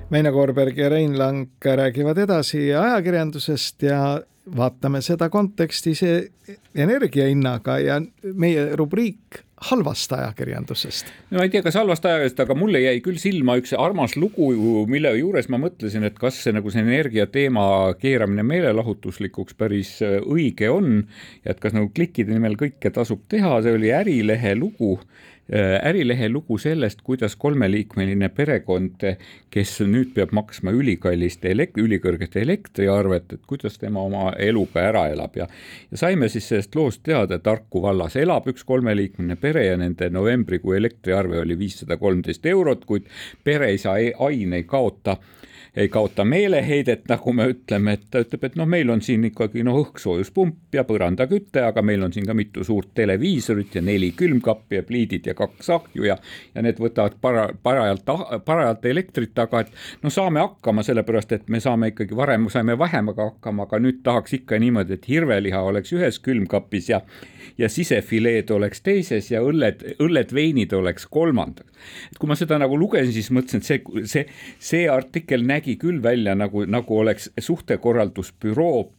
[0.09, 4.21] Meina Koorberg ja Rein Lang räägivad edasi ajakirjandusest ja
[4.57, 6.01] vaatame seda kontekstis
[6.75, 8.01] energiahinnaga ja
[8.33, 11.11] meie rubriik halvast ajakirjandusest?
[11.29, 14.49] no ma ei tea, kas halvast ajakirjandusest, aga mulle jäi küll silma üks armas lugu,
[14.89, 17.65] mille juures ma mõtlesin, et kas see nagu see energiateema
[18.01, 21.03] keeramine meelelahutuslikuks päris äh, õige on
[21.45, 24.97] ja et kas nagu klikkide nimel kõike tasub teha, see oli Ärilehe lugu
[25.51, 29.03] ärilehe lugu sellest, kuidas kolmeliikmeline perekond,
[29.51, 35.35] kes nüüd peab maksma ülikallist elek-, ülikõrget elektriarvet, et kuidas tema oma eluga ära elab.
[35.35, 35.47] Ja
[35.91, 40.09] ja saime siis sellest loost teada, et Harku vallas elab üks kolmeliikmeline pere ja nende
[40.09, 43.09] novembrikuu elektriarve oli viissada kolmteist eurot, kuid
[43.43, 45.17] pere ei saa aine ei kaota
[45.75, 49.63] ei kaota meeleheidet, nagu me ütleme, et ta ütleb, et noh, meil on siin ikkagi
[49.63, 54.81] noh, õhksoojuspump ja põrandaküte, aga meil on siin ka mitu suurt televiisorit ja neli külmkappi
[54.81, 56.17] ja pliidid ja kaks ahju ja
[56.55, 58.11] ja need võtavad para-, parajalt,
[58.45, 59.71] parajalt elektrit, aga et
[60.03, 64.41] no saame hakkama, sellepärast et me saame ikkagi varem saime vähemaga hakkama, aga nüüd tahaks
[64.41, 66.99] ikka niimoodi, et hirveliha oleks ühes külmkapis ja
[67.57, 71.71] ja sisefileed oleks teises ja õlled, õlled, veinid oleks kolmandaks.
[72.11, 74.25] et kui ma seda nagu lugesin, siis mõtlesin, et see, see,
[74.59, 78.89] see artikkel nägi küll välja nagu, nagu oleks suhtekorraldusbüroo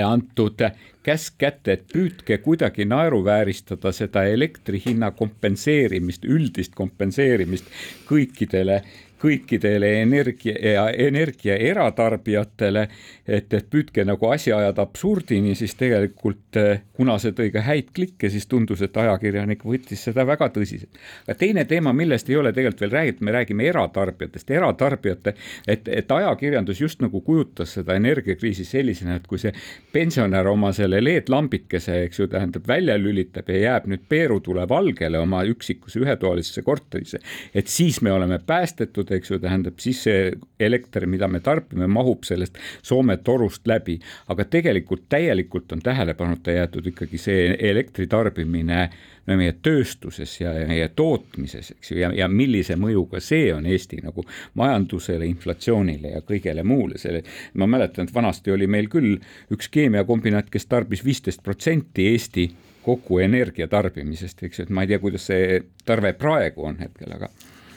[0.00, 0.62] antud
[1.02, 7.68] käsk kätte, et püüdke kuidagi naeruvääristada seda elektri hinna kompenseerimist, üldist kompenseerimist
[8.08, 8.82] kõikidele
[9.22, 12.86] kõikidele energia ja energia eratarbijatele,
[13.26, 16.58] et, et püüdke nagu asja ajada absurdini, siis tegelikult
[17.02, 20.98] kuna see tõi ka häid klikke, siis tundus, et ajakirjanik võttis seda väga tõsiselt.
[21.26, 25.34] aga teine teema, millest ei ole tegelikult veel räägitud, me räägime eratarbijatest, eratarbijate,
[25.66, 29.52] et, et ajakirjandus just nagu kujutas seda energiakriisi sellisena, et kui see
[29.92, 35.42] pensionär oma selle LED-lambikese, eks ju, tähendab, välja lülitab ja jääb nüüd peerutule valgele oma
[35.48, 37.22] üksikusse ühetoalisesse korterisse,
[37.54, 42.26] et siis me oleme päästetud, eks ju, tähendab siis see elekter, mida me tarbime, mahub
[42.26, 43.98] sellest Soome torust läbi,
[44.32, 48.88] aga tegelikult täielikult on tähelepanuta jäetud ikkagi see elektri tarbimine
[49.26, 54.00] no meie tööstuses ja meie tootmises, eks ju, ja, ja millise mõjuga see on Eesti
[54.02, 54.24] nagu
[54.58, 57.22] majandusele, inflatsioonile ja kõigele muule, selle,
[57.54, 59.16] ma mäletan, et vanasti oli meil küll
[59.54, 62.48] üks keemiakombinaat, kes tarbis viisteist protsenti Eesti
[62.82, 67.14] kogu energia tarbimisest, eks ju, et ma ei tea, kuidas see tarve praegu on hetkel,
[67.14, 67.30] aga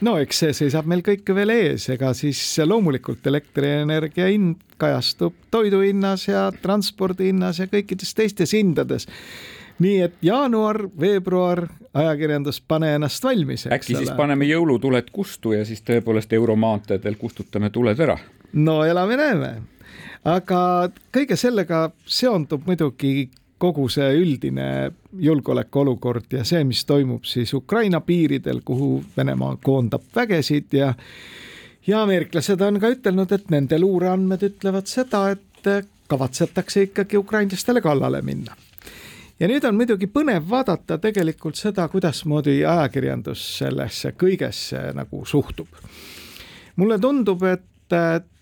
[0.05, 5.81] no eks see seisab meil kõik veel ees, ega siis loomulikult elektrienergia hind kajastub toidu
[5.85, 9.07] hinnas ja transpordi hinnas ja kõikides teistes hindades.
[9.79, 13.67] nii et jaanuar, veebruar, ajakirjandus, pane ennast valmis.
[13.67, 18.17] äkki siis paneme jõulutuled kustu ja siis tõepoolest euromaanteedel kustutame tuled ära?
[18.53, 19.55] no elame-näeme
[20.25, 20.59] aga
[21.13, 28.61] kõige sellega seondub muidugi kogu see üldine julgeolekuolukord ja see, mis toimub siis Ukraina piiridel,
[28.65, 30.93] kuhu Venemaa koondab vägesid ja
[31.87, 38.21] ja ameeriklased on ka ütelnud, et nende luureandmed ütlevad seda, et kavatsetakse ikkagi ukrainlastele kallale
[38.21, 38.55] minna.
[39.39, 45.67] ja nüüd on muidugi põnev vaadata tegelikult seda, kuidasmoodi ajakirjandus sellesse kõigesse nagu suhtub.
[46.75, 47.95] mulle tundub, et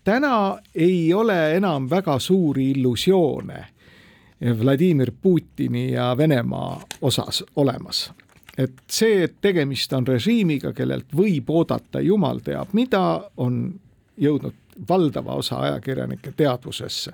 [0.03, 3.72] täna ei ole enam väga suuri illusioone
[4.59, 8.11] Vladimir Putini ja Venemaa osas olemas.
[8.57, 13.73] et see, et tegemist on režiimiga, kellelt võib oodata jumal teab mida, on
[14.17, 14.53] jõudnud
[14.89, 17.13] valdava osa ajakirjanike teadvusesse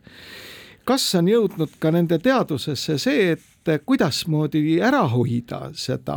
[0.89, 3.43] kas on jõudnud ka nende teadvusesse see, et
[3.85, 6.15] kuidasmoodi ära hoida seda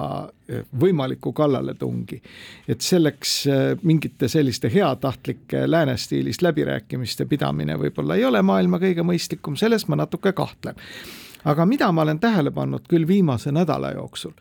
[0.48, 2.20] eh, võimalikku kallaletungi.
[2.68, 9.02] et selleks eh, mingite selliste heatahtlike lääne stiilis läbirääkimiste pidamine võib-olla ei ole maailma kõige
[9.02, 10.74] mõistlikum, selles ma natuke kahtlen.
[11.44, 14.32] aga mida ma olen tähele pannud küll viimase nädala jooksul,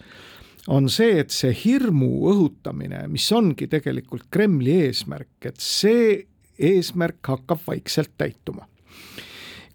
[0.67, 6.27] on see, et see hirmu õhutamine, mis ongi tegelikult Kremli eesmärk, et see
[6.59, 8.67] eesmärk hakkab vaikselt täituma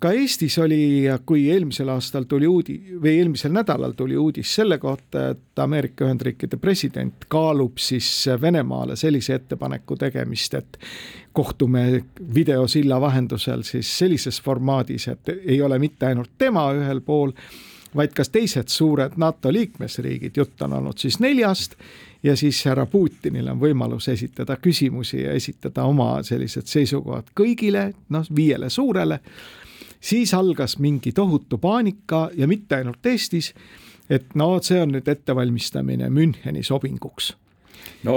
[0.00, 5.28] ka Eestis oli, kui eelmisel aastal tuli uudi- või eelmisel nädalal tuli uudis selle kohta,
[5.30, 8.09] et Ameerika Ühendriikide president kaalub siis
[8.40, 10.78] Venemaale sellise ettepaneku tegemist, et
[11.32, 12.04] kohtume
[12.35, 17.32] videosilla vahendusel siis sellises formaadis, et ei ole mitte ainult tema ühel pool,
[17.96, 21.76] vaid ka teised suured NATO liikmesriigid, jutt on olnud siis neljast
[22.22, 28.26] ja siis härra Putinil on võimalus esitada küsimusi ja esitada oma sellised seisukohad kõigile, noh,
[28.37, 29.20] viiele suurele
[30.00, 33.54] siis algas mingi tohutu paanika ja mitte ainult Eestis,
[34.11, 37.35] et no see on nüüd ettevalmistamine Müncheni sobinguks.
[38.06, 38.14] No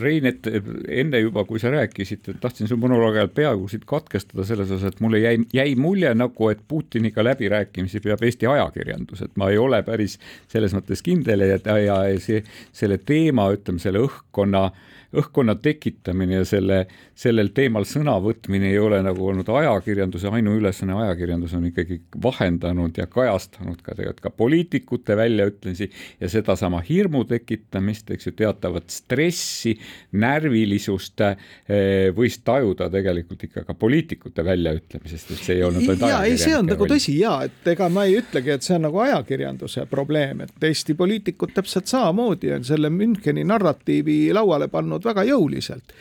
[0.00, 0.46] Rein, et
[0.88, 5.00] enne juba, kui sa rääkisid, tahtsin su monoloogi ajal peaaegu siit katkestada selles osas, et
[5.04, 9.82] mulle jäi, jäi mulje nagu, et Putiniga läbirääkimisi peab Eesti ajakirjandus, et ma ei ole
[9.86, 10.18] päris
[10.52, 12.42] selles mõttes kindel ja, ja see,
[12.76, 16.86] selle teema, ütleme selle õhkkonna äh, õhkkonna tekitamine ja selle,
[17.18, 23.06] sellel teemal sõna võtmine ei ole nagu olnud ajakirjanduse ainuülesanne, ajakirjandus on ikkagi vahendanud ja
[23.10, 29.74] kajastanud ka tegelikult ka poliitikute väljaütlemisi ja sedasama hirmu tekitamist, eks ju, teatavat stressi,
[30.16, 36.32] närvilisust eh, võis tajuda tegelikult ikka ka poliitikute väljaütlemisest, et see ei olnud ainult ajakirjanike
[36.32, 37.16] ei, see on nagu tõsi.
[37.20, 41.52] Ja et ega ma ei ütlegi, et see on nagu ajakirjanduse probleem, et Eesti poliitikud
[41.52, 45.92] täpselt samamoodi on selle Müncheni narratiivi lauale pannud olnud väga jõuliselt.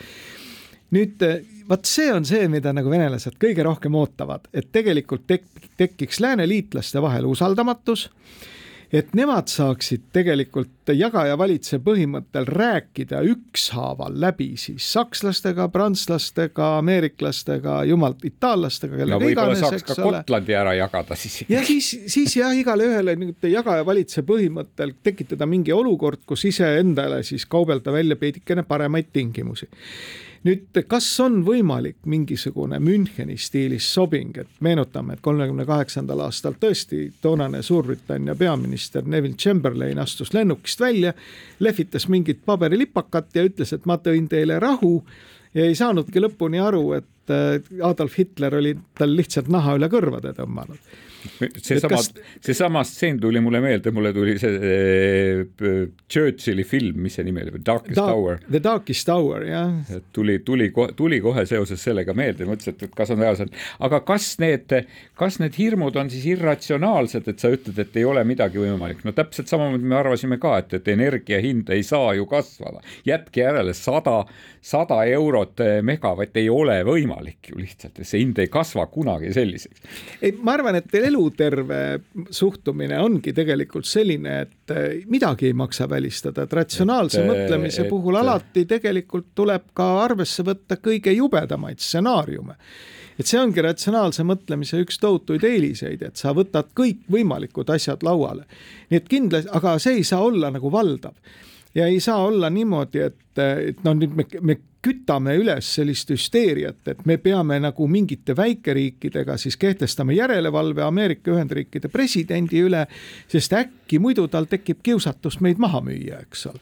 [0.91, 1.23] nüüd
[1.69, 7.01] vot see on see, mida nagu venelased kõige rohkem ootavad, et tegelikult tek-, tekiks lääneliitlaste
[7.01, 8.09] vahel usaldamatus
[8.91, 17.77] et nemad saaksid tegelikult jaga ja valitse põhimõttel rääkida ükshaaval läbi siis sakslastega, prantslastega, ameeriklastega,
[17.87, 20.21] jumalt itaallastega, kellega no, iganes, ka ole.
[20.21, 21.43] Gotlandi ära jagada siis.
[21.49, 26.43] ja siis, siis jah, igale ühele nii-öelda jaga ja valitse põhimõttel tekitada mingi olukord, kus
[26.51, 29.69] iseendale siis kaubelda välja veidikene paremaid tingimusi
[30.47, 37.07] nüüd, kas on võimalik mingisugune Müncheni stiilis sobing, et meenutame, et kolmekümne kaheksandal aastal tõesti
[37.21, 41.13] toonane Suurbritannia peaminister Neville Chamberlain astus lennukist välja,
[41.59, 44.97] lehvitas mingit paberilipakat ja ütles, et ma tõin teile rahu
[45.53, 50.33] ja ei saanudki lõpuni aru, et äh, Adolf Hitler oli tal lihtsalt naha üle kõrvade
[50.37, 51.09] tõmmanud
[51.57, 55.81] seesama kas..., seesama stseen tuli mulle meelde, mulle tuli see äh,
[56.11, 58.39] Churchilli film, mis see nimi oli, Darkest Dark, Hour.
[58.49, 59.73] The Darkest Hour, jah.
[60.13, 64.75] tuli, tuli, tuli kohe seoses sellega meelde, mõtlesin, et kas on reaalselt, aga kas need,
[65.19, 69.15] kas need hirmud on siis irratsionaalsed, et sa ütled, et ei ole midagi võimalik, no
[69.17, 73.75] täpselt samamoodi me arvasime ka, et, et energia hind ei saa ju kasvada, jätke järele
[73.77, 74.21] sada,
[74.61, 79.81] sada eurot megavatt ei ole võimalik ju lihtsalt, see hind ei kasva kunagi selliseks.
[80.21, 81.81] ei, ma arvan, et eluterve
[82.29, 87.89] suhtumine ongi tegelikult selline, et eh, midagi ei maksa välistada, et ratsionaalse et, mõtlemise et,
[87.89, 92.57] puhul alati tegelikult tuleb ka arvesse võtta kõige jubedamaid stsenaariume
[93.19, 98.47] et see ongi ratsionaalse mõtlemise üks tohutuid eeliseid, et sa võtad kõikvõimalikud asjad lauale.
[98.89, 101.17] nii et kindlasti, aga see ei saa olla nagu valdav
[101.75, 106.81] ja ei saa olla niimoodi, et, et no nüüd me, me kütame üles sellist hüsteeriat,
[106.89, 112.87] et me peame nagu mingite väikeriikidega siis kehtestama järelevalve Ameerika Ühendriikide presidendi üle,
[113.29, 116.59] sest äkki muidu tal tekib kiusatus meid maha müüa, eks ole.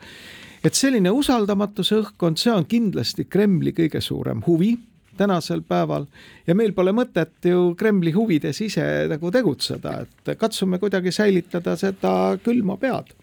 [0.63, 4.75] et selline usaldamatuse õhkkond, see on kindlasti Kremli kõige suurem huvi
[5.19, 6.05] tänasel päeval
[6.47, 12.35] ja meil pole mõtet ju Kremli huvides ise nagu tegutseda, et katsume kuidagi säilitada seda
[12.43, 13.15] külma pead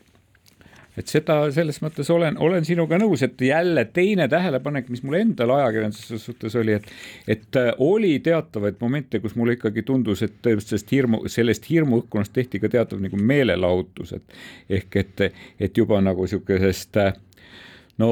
[0.97, 5.53] et seda selles mõttes olen, olen sinuga nõus, et jälle teine tähelepanek, mis mul endal
[5.59, 6.89] ajakirjanduse suhtes oli, et,
[7.37, 12.63] et äh, oli teatavaid momente, kus mulle ikkagi tundus, et sellest hirmu, sellest hirmuõhkkonnast tehti
[12.63, 15.27] ka teatav nagu meelelahutus, et ehk et,
[15.61, 17.15] et juba nagu niisugusest äh,
[18.03, 18.09] no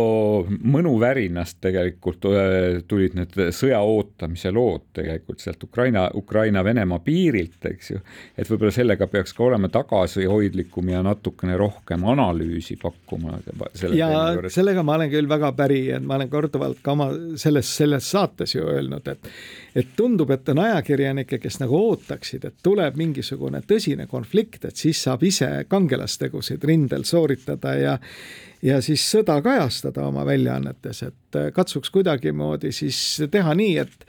[0.48, 2.24] mõnuvärinast tegelikult
[2.88, 8.00] tulid need sõja ootamise lood tegelikult sealt Ukraina, Ukraina-Venemaa piirilt, eks ju.
[8.38, 13.38] et võib-olla sellega peaks ka olema tagasihoidlikum ja natukene rohkem analüüsi pakkuma.
[13.92, 14.10] ja
[14.48, 18.56] sellega ma olen küll väga päri, et ma olen korduvalt ka oma selles, selles saates
[18.56, 19.30] ju öelnud, et
[19.74, 25.00] et tundub, et on ajakirjanikke, kes nagu ootaksid, et tuleb mingisugune tõsine konflikt, et siis
[25.02, 27.98] saab ise kangelastegusid rindel sooritada ja
[28.64, 32.98] ja siis sõda kajastada oma väljaannetes, et äh, katsuks kuidagimoodi siis
[33.30, 34.06] teha nii, et,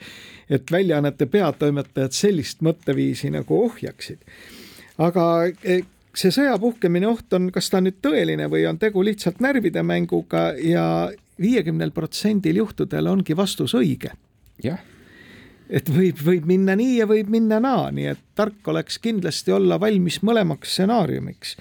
[0.50, 4.22] et väljaannete peatoimetajad sellist mõtteviisi nagu ohjaksid.
[4.98, 5.26] aga
[5.62, 5.82] e,
[6.16, 9.82] see sõja puhkemine oht on, kas ta on nüüd tõeline või on tegu lihtsalt närvide
[9.82, 14.14] mänguga ja viiekümnel protsendil juhtudel ongi vastus õige.
[14.64, 14.80] jah
[15.66, 19.80] et võib, võib minna nii ja võib minna naa, nii et tark oleks kindlasti olla
[19.82, 21.56] valmis mõlemaks stsenaariumiks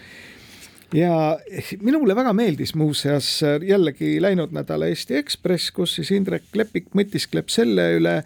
[0.93, 1.39] ja
[1.81, 7.89] minule väga meeldis muuseas jällegi läinud nädala Eesti Ekspress, kus siis Indrek Lepik mõtiskleb selle
[7.97, 8.19] üle,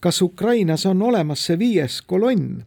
[0.00, 2.62] kas Ukrainas on olemas see viies kolonn.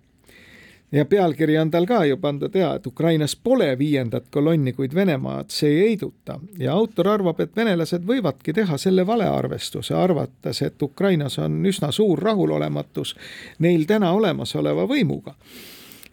[0.92, 5.50] ja pealkiri on tal ka ju pandud ja, et Ukrainas pole viiendat kolonni, kuid Venemaad
[5.52, 11.40] see ei heiduta ja autor arvab, et venelased võivadki teha selle valearvestuse, arvates, et Ukrainas
[11.40, 13.16] on üsna suur rahulolematus
[13.60, 15.36] neil täna olemasoleva võimuga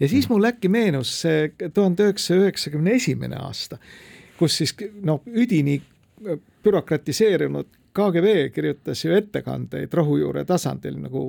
[0.01, 3.79] ja siis mul äkki meenus see tuhande üheksasaja üheksakümne esimene aasta,
[4.39, 5.81] kus siis noh, üdini
[6.65, 11.29] bürokratiseerunud KGB kirjutas ju ettekandeid rohujuure tasandil, nagu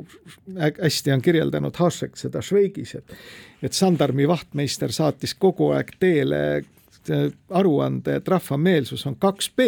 [0.58, 3.13] hästi on kirjeldanud Hašek seda Šveigis, et
[3.65, 6.39] et sandarmi vahtmeister saatis kogu aeg teele
[7.49, 9.67] aruande, et rahva meelsus on kaks B.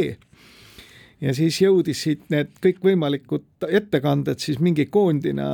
[1.21, 5.47] Ja siis jõudisid need kõikvõimalikud ettekanded siis mingi koondina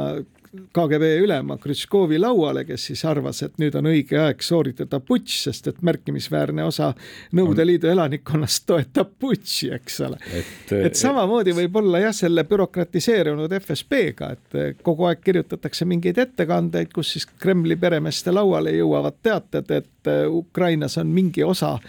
[0.54, 5.70] KGB ülema Krutškovi lauale, kes siis arvas, et nüüd on õige aeg sooritada putš, sest
[5.72, 6.92] et märkimisväärne osa
[7.34, 10.20] Nõukogude Liidu elanikkonnast toetab putši, eks ole.
[10.38, 16.94] et, et samamoodi võib olla jah, selle bürokratiseerunud FSB-ga, et kogu aeg kirjutatakse mingeid ettekandeid,
[16.94, 21.80] kus siis Kremli peremeeste lauale jõuavad teated, et Ukrainas on mingi osa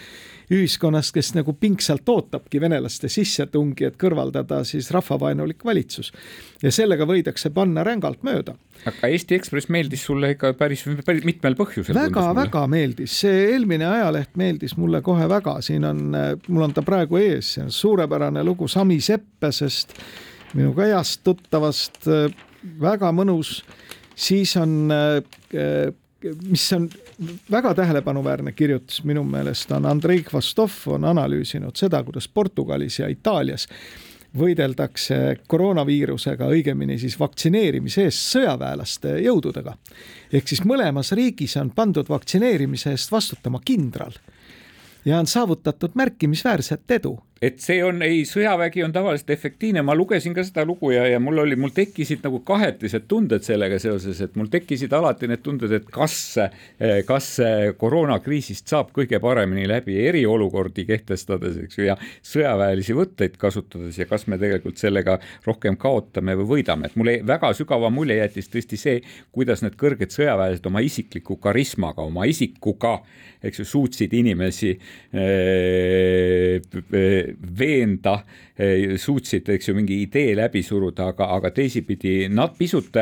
[0.53, 6.13] ühiskonnast, kes nagu pingsalt ootabki venelaste sissetungi, et kõrvaldada siis rahvavaenulik valitsus.
[6.63, 8.55] ja sellega võidakse panna rängalt mööda.
[8.85, 11.95] aga Eesti Ekspress meeldis sulle ikka päris, päris mitmel põhjusel.
[11.95, 16.05] väga-väga meeldis, see eelmine ajaleht meeldis mulle kohe väga, siin on,
[16.49, 19.97] mul on ta praegu ees, see on suurepärane lugu Sami Seppesest,
[20.55, 22.05] minuga heast tuttavast,
[22.81, 23.63] väga mõnus
[24.15, 24.93] siis on
[26.49, 26.89] mis on
[27.51, 33.69] väga tähelepanuväärne kirjutis minu meelest on Andrei Hvastov on analüüsinud seda, kuidas Portugalis ja Itaalias
[34.39, 39.77] võideldakse koroonaviirusega, õigemini siis vaktsineerimise eest sõjaväelaste jõududega.
[40.33, 44.13] ehk siis mõlemas riigis on pandud vaktsineerimise eest vastutama kindral
[45.05, 50.35] ja on saavutatud märkimisväärset edu et see on, ei, sõjavägi on tavaliselt efektiivne, ma lugesin
[50.37, 54.37] ka seda lugu ja, ja mul oli, mul tekkisid nagu kahetised tunded sellega seoses, et
[54.39, 56.15] mul tekkisid alati need tunded, et kas,
[57.09, 57.31] kas
[57.81, 64.29] koroonakriisist saab kõige paremini läbi eriolukordi kehtestades, eks ju, ja sõjaväelisi võtteid kasutades ja kas
[64.31, 68.97] me tegelikult sellega rohkem kaotame või võidame, et mulle väga sügava mulje jättis tõesti see,
[69.35, 73.01] kuidas need kõrged sõjaväelased oma isikliku karismaga, oma isikuga,
[73.45, 74.73] eks ju, suutsid inimesi
[75.13, 76.63] eh,
[77.59, 78.19] veenda,
[78.59, 82.97] eh, suutsid, eks ju, mingi idee läbi suruda, aga, aga teisipidi nad pisut,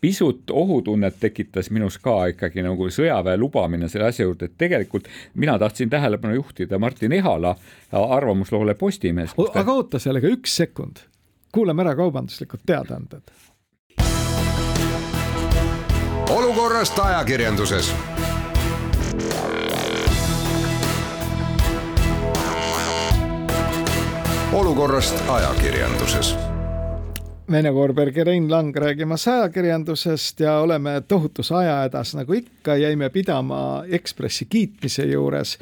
[0.00, 5.58] pisut ohutunnet tekitas minus ka ikkagi nagu sõjaväe lubamine selle asja juurde, et tegelikult mina
[5.58, 7.56] tahtsin tähelepanu juhtida Martin Ehala
[7.92, 9.34] arvamusloole Postimehes.
[9.54, 11.04] aga oota sellega üks sekund,
[11.52, 13.32] kuulame ära kaubanduslikud teadaanded.
[16.28, 17.94] olukorrast ajakirjanduses
[24.52, 26.36] olukorrast ajakirjanduses.
[27.50, 27.72] Vene
[28.16, 35.04] ja Rein Lang räägimas ajakirjandusest ja oleme tohutus ajahädas, nagu ikka, jäime pidama Ekspressi kiitmise
[35.04, 35.58] juures.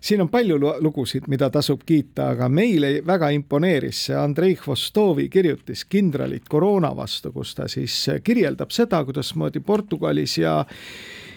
[0.00, 5.84] siin on palju lugusid, mida tasub kiita, aga meile väga imponeeris see Andrei Hvostovi kirjutis
[5.84, 10.64] Kindralid koroona vastu, kus ta siis kirjeldab seda, kuidasmoodi Portugalis ja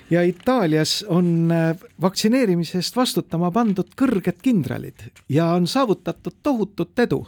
[0.09, 7.25] ja Itaalias on äh, vaktsineerimise eest vastutama pandud kõrged kindralid ja on saavutatud tohutut edu.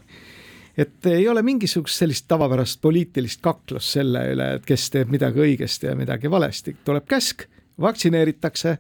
[0.78, 5.90] et ei ole mingisugust sellist tavapärast poliitilist kaklust selle üle, et kes teeb midagi õigesti
[5.90, 7.48] ja midagi valesti, tuleb käsk,
[7.82, 8.78] vaktsineeritakse.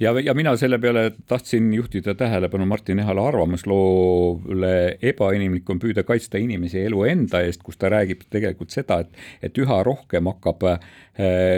[0.00, 4.98] Ja, ja mina selle peale tahtsin juhtida tähelepanu Martin Ehala arvamusloole.
[5.02, 9.10] Ebainimlik on püüda kaitsta inimese elu enda eest, kus ta räägib tegelikult seda, et,
[9.42, 10.78] et üha rohkem hakkab Äh,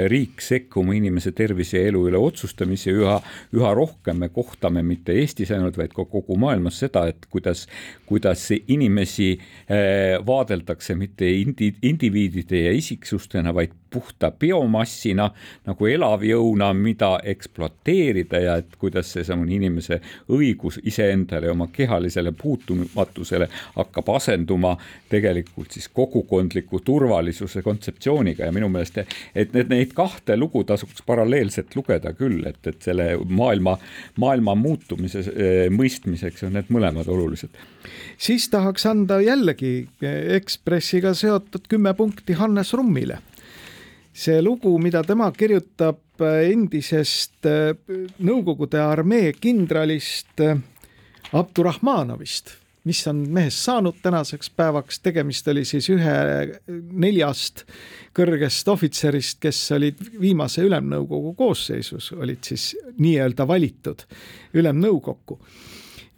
[0.09, 3.17] riik sekkuma inimese tervise ja elu üle otsustamise, üha,
[3.57, 4.21] üha rohkem.
[4.23, 7.67] Me kohtame mitte Eestis ainult, vaid ka kogu maailmas seda, et kuidas,
[8.09, 15.29] kuidas inimesi äh, vaadeldakse mitte indi, indiviidide ja isiksustena, vaid puhta biomassina
[15.67, 20.01] nagu elavjõuna, mida ekspluateerida ja et kuidas seesamune inimese
[20.33, 24.75] õigus iseendale ja oma kehalisele puutumatusele hakkab asenduma
[25.09, 28.45] tegelikult siis kogukondliku turvalisuse kontseptsiooniga.
[28.45, 29.01] Ja minu meelest,
[29.35, 33.77] et et need, neid kahte lugu tasuks paralleelselt lugeda küll, et, et selle maailma,
[34.21, 37.57] maailma muutumise eh, mõistmiseks on need mõlemad olulised.
[38.19, 39.89] siis tahaks anda jällegi
[40.39, 43.19] Ekspressiga seotud kümme punkti Hannes Rummile.
[44.13, 47.75] see lugu, mida tema kirjutab endisest eh,
[48.19, 50.57] Nõukogude armee kindralist eh,
[51.33, 56.17] Abdurahmanovist mis on mehest saanud tänaseks päevaks, tegemist oli siis ühe
[56.93, 57.65] neljast
[58.17, 64.07] kõrgest ohvitserist, kes olid viimase ülemnõukogu koosseisus, olid siis nii-öelda valitud
[64.59, 65.39] ülemnõukokku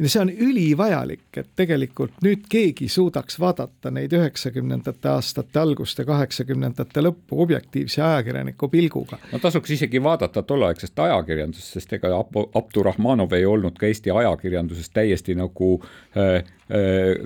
[0.00, 6.06] ja see on ülivajalik, et tegelikult nüüd keegi suudaks vaadata neid üheksakümnendate aastate algust ja
[6.08, 9.18] kaheksakümnendate lõppu objektiivse ajakirjaniku pilguga.
[9.32, 12.14] no tasuks isegi vaadata tolleaegsest ajakirjandusest, sest ega
[12.54, 15.76] Abdurahmanov ei olnud ka Eesti ajakirjanduses täiesti nagu
[16.16, 16.40] äh,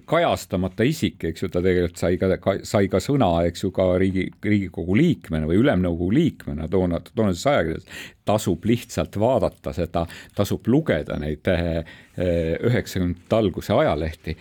[0.08, 3.90] kajastamata isik, eks ju, ta tegelikult sai ka, ka, sai ka sõna, eks ju, ka
[4.00, 8.04] riigi, riigikogu liikmena või ülemnõukogu liikmena toona, toonases ajakirjanduses.
[8.24, 14.38] Tasub lihtsalt vaadata seda, tasub lugeda neid üheksakümnendate alguse ajalehti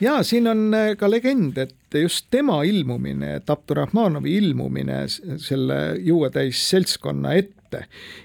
[0.00, 6.62] ja siin on eh, ka legend, et just tema ilmumine, et Abdurrahmanovi ilmumine selle juuetäis
[6.70, 7.84] seltskonna ette,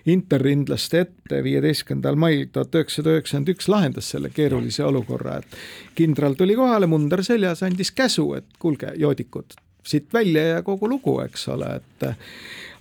[0.09, 5.57] interrindlaste ette viieteistkümnendal mail tuhat üheksasada üheksakümmend üks lahendas selle keerulise olukorra, et
[5.97, 11.19] kindral tuli kohale, munder seljas, andis käsu, et kuulge, joodikud, siit välja ja kogu lugu,
[11.25, 12.09] eks ole, et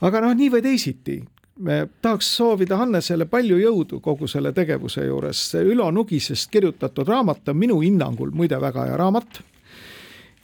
[0.04, 1.20] aga noh, nii või teisiti,
[1.58, 5.42] me tahaks soovida Hannesele palju jõudu kogu selle tegevuse juures.
[5.54, 9.40] Ülo Nugisest kirjutatud raamat on minu hinnangul muide väga hea raamat.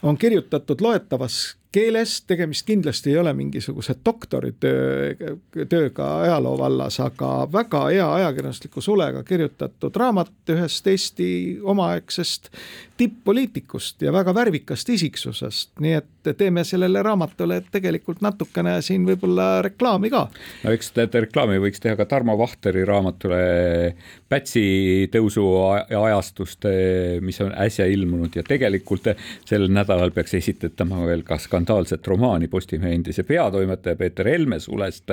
[0.02, 5.34] on kirjutatud loetavas keeles, tegemist kindlasti ei ole mingisuguse doktoritöö,
[5.70, 11.28] tööga ajaloo vallas, aga väga hea ajakirjandusliku sulega kirjutatud raamat ühest Eesti
[11.62, 12.50] omaaegsest
[13.00, 20.10] tipp-poliitikust ja väga värvikast isiksusest, nii et teeme sellele raamatule tegelikult natukene siin võib-olla reklaami
[20.14, 20.28] ka.
[20.62, 23.40] no eks teate, reklaami võiks teha ka Tarmo Vahteri raamatule
[24.30, 24.64] Pätsi
[25.12, 25.44] tõusu
[25.98, 26.66] ajastust,
[27.22, 29.10] mis on äsja ilmunud ja tegelikult
[29.46, 35.10] sel nädalal peaks esitatama veel ka skandaalne skandaalset romaani Postimehe endise peatoimetaja Peeter Helme sulest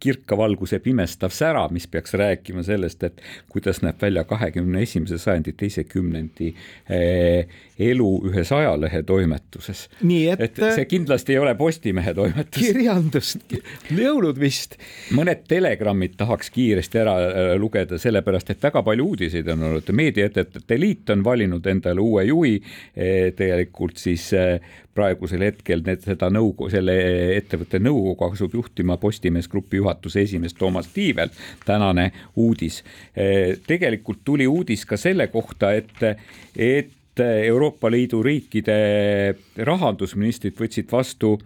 [0.00, 5.52] Kirka valguse pimestav sära, mis peaks rääkima sellest, et kuidas näeb välja kahekümne esimese sajandi
[5.58, 6.52] teise kümnendi
[7.78, 9.88] elu ühes ajalehe toimetuses.
[10.06, 12.62] Et, et see kindlasti ei ole Postimehe toimetus.
[12.62, 13.56] kirjandust,
[13.90, 14.78] jõulud vist.
[15.16, 17.16] mõned telegrammid tahaks kiiresti ära
[17.58, 19.92] lugeda, sellepärast et väga palju uudiseid on olnud.
[19.92, 22.60] meediaettevõtete liit on valinud endale uue juhi,
[22.94, 24.60] eh, tegelikult siis eh,
[24.96, 25.55] praegusel hetkel
[25.86, 26.94] need, seda nõukogu, selle
[27.36, 31.30] ettevõtte nõukogu asub juhtima Postimees Grupi juhatuse esimees Toomas Tiivel.
[31.64, 32.82] tänane uudis.
[33.16, 36.18] Eh, tegelikult tuli uudis ka selle kohta, et,
[36.56, 41.38] et Euroopa Liidu riikide rahandusministrid võtsid vastu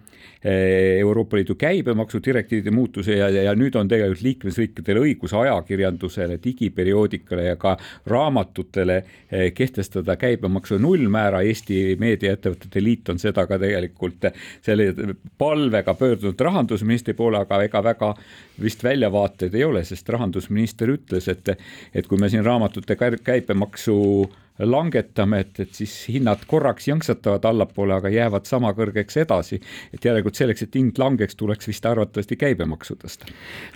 [0.43, 7.59] Euroopa Liidu käibemaksudirektiivide muutuse ja, ja, ja nüüd on tegelikult liikmesriikidel õigus ajakirjandusele, digiperioodikale ja
[7.61, 7.75] ka
[8.09, 11.43] raamatutele eh, kehtestada käibemaksu nullmäära.
[11.45, 14.31] Eesti Meediaettevõtete Liit on seda ka tegelikult
[14.65, 18.13] selle palvega pöördunud rahandusministri poole, aga ega väga
[18.61, 21.53] vist väljavaateid ei ole, sest rahandusminister ütles, et,
[21.93, 23.97] et kui me siin raamatute käibemaksu
[24.65, 29.61] langetame, et, et siis hinnad korraks jõnksatavad allapoole, aga jäävad sama kõrgeks edasi.
[29.93, 33.29] et järelikult selleks, et hind langeks, tuleks vist arvatavasti käibemaksu tõsta.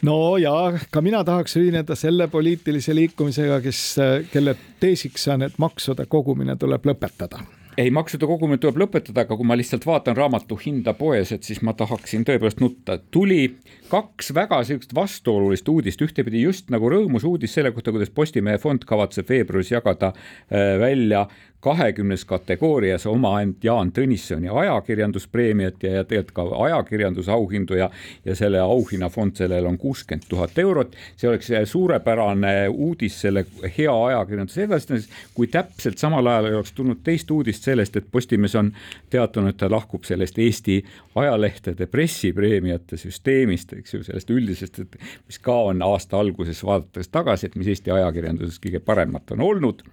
[0.07, 0.53] no ja
[0.91, 3.83] ka mina tahaks ühineda selle poliitilise liikumisega, kes,
[4.31, 7.43] kelle teesiks on, et maksude kogumine tuleb lõpetada
[7.77, 11.61] ei, maksude kogumine tuleb lõpetada, aga kui ma lihtsalt vaatan raamatu hinda poes, et siis
[11.65, 12.97] ma tahaksin tõepoolest nutta.
[13.11, 13.57] tuli
[13.89, 18.85] kaks väga sihukest vastuolulist uudist, ühtepidi just nagu rõõmus uudis selle kohta, kuidas Postimehe fond
[18.87, 21.25] kavatseb veebruaris jagada äh, välja
[21.66, 27.88] kahekümnes kategoorias oma ainult Jaan Tõnissoni ajakirjanduspreemiat ja, ja tegelikult ka ajakirjandusauhindu ja,
[28.26, 30.93] ja selle auhinnafond sellel on kuuskümmend tuhat eurot.
[31.18, 33.45] see oleks suurepärane uudis selle
[33.78, 38.72] hea ajakirjanduse edastamiseks, kui täpselt samal ajal oleks tulnud teist uudist sellest, et Postimees on
[39.09, 40.84] teatanud, et ta lahkub sellest Eesti
[41.16, 47.49] ajalehtede pressipreemiate süsteemist, eks ju, sellest üldisest, et mis ka on aasta alguses vaadates tagasi,
[47.49, 49.88] et mis Eesti ajakirjanduses kõige paremat on olnud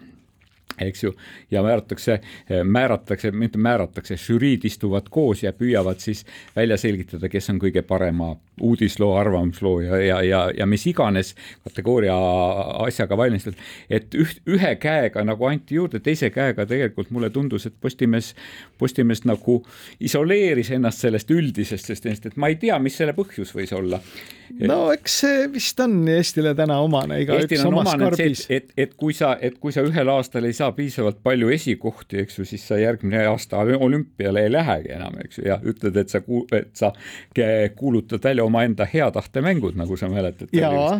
[0.80, 1.12] eks ju,
[1.50, 2.20] ja määratakse,
[2.64, 6.24] määratakse, mitte määratakse, žüriid istuvad koos ja püüavad siis
[6.56, 11.34] välja selgitada, kes on kõige parema uudisloo, arvamusloo ja, ja, ja, ja mis iganes
[11.64, 12.16] kategooria
[12.86, 13.60] asjaga valmistatud.
[13.90, 18.34] et üht, ühe käega nagu anti juurde, teise käega tegelikult mulle tundus, et Postimees,
[18.78, 19.62] Postimees nagu
[20.00, 24.00] isoleeris ennast sellest üldisest, sest et ma ei tea, mis selle põhjus võis olla
[24.60, 28.44] no eks see vist on Eestile täna omane, igaüks omas karbis.
[28.48, 32.20] et, et, et kui sa, et kui sa ühel aastal ei saa piisavalt palju esikohti,
[32.22, 36.12] eks ju, siis sa järgmine aasta olümpiale ei lähegi enam, eks ju, ja ütled, et
[36.12, 36.22] sa,
[36.58, 36.92] et sa
[37.76, 40.52] kuulutad välja omaenda hea tahte mängud, nagu sa mäletad.
[40.56, 40.98] jaa,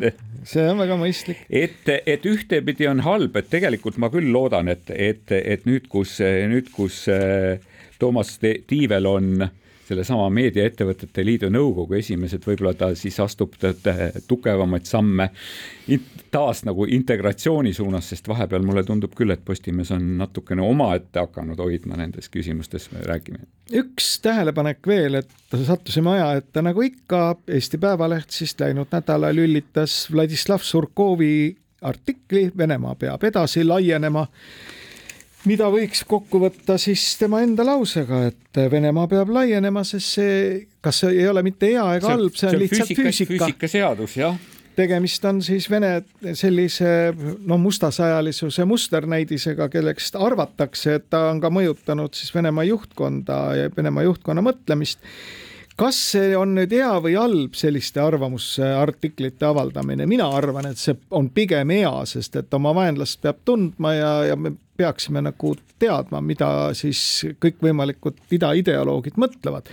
[0.48, 1.46] see on väga mõistlik.
[1.48, 6.18] et, et ühtepidi on halb, et tegelikult ma küll loodan, et, et, et nüüd, kus,
[6.20, 7.60] nüüd, kus eh,
[8.02, 9.48] Toomas Tiivel on
[9.93, 13.55] sellesama Meediaettevõtete Liidu nõukogu esimees, et võib-olla ta siis astub
[14.28, 15.28] tugevamaid samme
[16.32, 21.61] taas nagu integratsiooni suunas, sest vahepeal mulle tundub küll, et Postimees on natukene omaette hakanud
[21.61, 23.45] hoidma nendes küsimustes rääkima.
[23.72, 30.07] üks tähelepanek veel, et sattusime aja ette, nagu ikka, Eesti Päevaleht siis läinud nädalal lülitas
[30.12, 34.26] Vladislav Surkovi artikli Venemaa peab edasi laienema
[35.49, 40.40] mida võiks kokku võtta siis tema enda lausega, et Venemaa peab laienema, sest see,
[40.84, 43.38] kas see ei ole mitte hea ega halb, see on lihtsalt füüsika, füüsika..
[43.47, 44.40] füüsikaseadus, jah.
[44.72, 45.99] Tegemist on siis Vene
[46.38, 47.12] sellise
[47.45, 54.07] no mustasajalisuse musternäidisega, kellest arvatakse, et ta on ka mõjutanud siis Venemaa juhtkonda ja Venemaa
[54.09, 55.05] juhtkonna mõtlemist
[55.77, 61.31] kas see on nüüd hea või halb, selliste arvamusartiklite avaldamine, mina arvan, et see on
[61.35, 66.51] pigem hea, sest et oma vaenlast peab tundma ja, ja me peaksime nagu teadma, mida
[66.77, 67.01] siis
[67.43, 69.70] kõikvõimalikud idaideoloogid mõtlevad.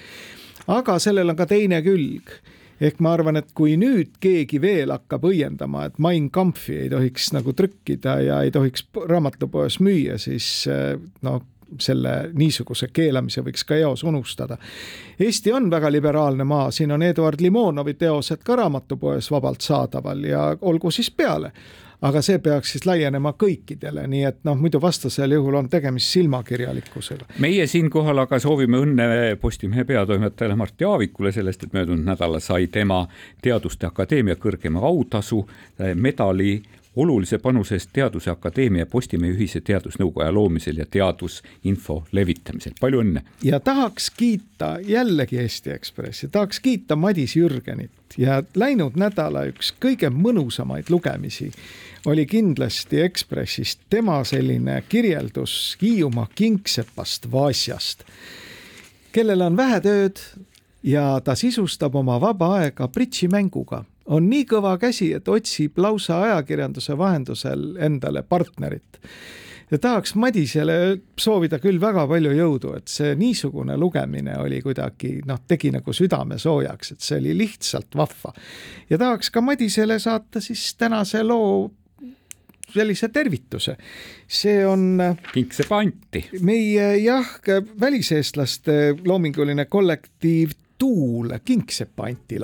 [0.68, 2.34] aga sellel on ka teine külg
[2.80, 7.34] ehk ma arvan, et kui nüüd keegi veel hakkab õiendama, et Mein Kampfi ei tohiks
[7.36, 10.64] nagu trükkida ja ei tohiks raamatupoes müüa, siis
[11.26, 11.42] no
[11.80, 14.58] selle niisuguse keelamise võiks ka eos unustada.
[15.20, 20.58] Eesti on väga liberaalne maa, siin on Eduard Limonovi teosed ka raamatupoes vabalt saadaval ja
[20.62, 21.52] olgu siis peale
[22.02, 27.28] aga see peaks siis laienema kõikidele, nii et noh, muidu vastasel juhul on tegemist silmakirjalikkusega.
[27.44, 29.08] meie siinkohal aga soovime õnne
[29.42, 33.06] Postimehe peatoimetajale Mart Jaavikule sellest, et möödunud nädalal sai tema
[33.42, 35.46] Teaduste Akadeemia kõrgema autasu
[35.96, 36.62] medali
[37.00, 43.24] olulise panuse eest Teaduse Akadeemia Postimehe ühise teadusnõukoja loomisel ja teadusinfo levitamisel, palju õnne!
[43.44, 50.12] ja tahaks kiita jällegi Eesti Ekspressi, tahaks kiita Madis Jürgenit ja läinud nädala üks kõige
[50.14, 51.52] mõnusamaid lugemisi
[52.08, 58.06] oli kindlasti Ekspressist tema selline kirjeldus Hiiumaa kingsepast Vaasjast
[59.12, 60.22] kellel on vähe tööd
[60.84, 66.98] ja ta sisustab oma vaba aega bridžimänguga, on nii kõva käsi, et otsib lausa ajakirjanduse
[66.98, 69.00] vahendusel endale partnerit
[69.72, 75.42] ja tahaks Madisele soovida küll väga palju jõudu, et see niisugune lugemine oli kuidagi noh,
[75.48, 78.34] tegi nagu südame soojaks, et see oli lihtsalt vahva.
[78.90, 81.70] ja tahaks ka Madisele saata siis tänase loo
[82.74, 83.78] sellise tervituse.
[84.28, 84.98] see on.
[85.34, 86.26] kingsepa anti.
[86.42, 87.38] meie jah,
[87.80, 92.40] väliseestlaste loominguline kollektiiv Tuul, Kingsepa anti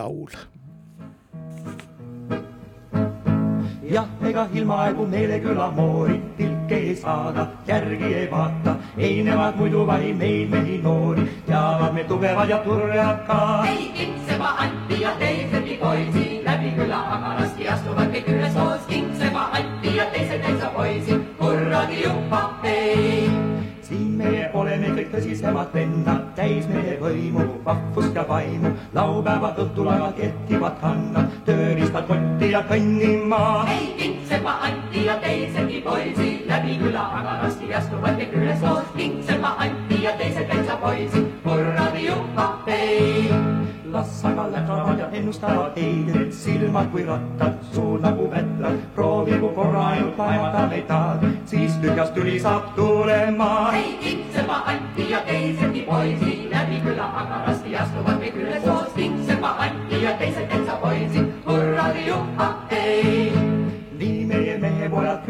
[3.89, 9.85] jah, ega ilmaaegu meile küla moorid tilke ei saada, järgi ei vaata, ei nemad muidu
[9.87, 13.39] vaid meid mehi noori, teavad me tugevad ja turjad ka.
[13.69, 20.07] ei Kingsepa Anti ja teisedki poisi, läbi küla agarasti astuvad kõik üheskoos, Kingsepa Anti ja
[20.13, 23.54] teised täitsa poisid, kuradi jupa, hei
[23.95, 28.71] siin meie oleme kõik tõsisemad vennad, täis meie võimu, vahvust ja vaimu.
[28.93, 33.41] laupäeval õhtul aeg-ajalt kerkivad kannad, tööriistad kotti ja kõnnima.
[33.71, 40.15] ei Kingsepa Anti ja teisedki poisid, läbi küla agarasti astuvad kõik üheskoos, Kingsepa Anti ja
[40.19, 41.24] teised täitsa poisid,
[45.15, 48.79] ennustavad eidrid, silmad kui rattad, suud nagu vätrad.
[48.95, 53.71] proovigu korra ainult laevata meid taad, siis tühjast tüli saab tulema.
[53.73, 60.17] ei Kingsepa Anti ja teisedki poisid, läbi küla agarasti astuvad kõik üheskoos, Kingsepa Anti ja
[60.19, 62.11] teised täitsa poisid, kuradi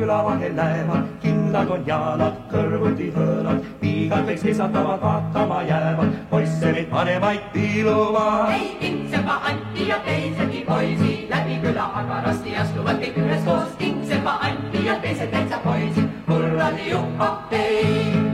[0.06, 6.72] mehepojad küla vahel lähevad, kindlad on jalad, kõrvuti hõõlad, piigad kõik seisatavad, vaatama jäävad, poisse
[6.72, 8.53] neid vanemaid piiluvad.
[8.53, 14.99] ei Kingsepa Anti ja teisedki poisid, läbi küla agarasti astuvad kõik üheskoos, Kingsepa Anti ja
[15.01, 18.25] teised täitsa poisid, kuradi jupa, hei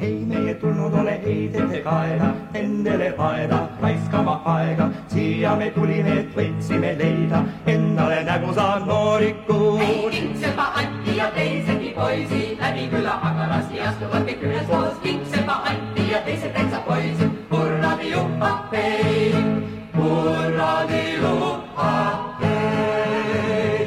[0.00, 6.92] ei meie tulnud ole heidete kaela, endele paeda, raiskama aega, siia me tulime, et võtsime
[6.98, 9.80] leida endale nägu saanud noorikud.
[9.80, 16.22] ei Kingsepa Anti ja teisedki poisid, läbi küla agarasti astuvad kõik üheskoos, Kingsepa Anti ja
[16.26, 19.34] teised täitsa poisid, kuradi jupa, hei,
[19.96, 21.92] kuradi jupa,
[22.44, 23.86] hei.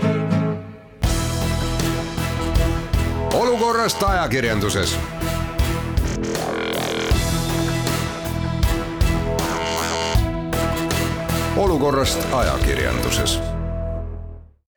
[3.39, 4.99] olukorrast ajakirjanduses
[11.61, 13.39] olukorrast ajakirjanduses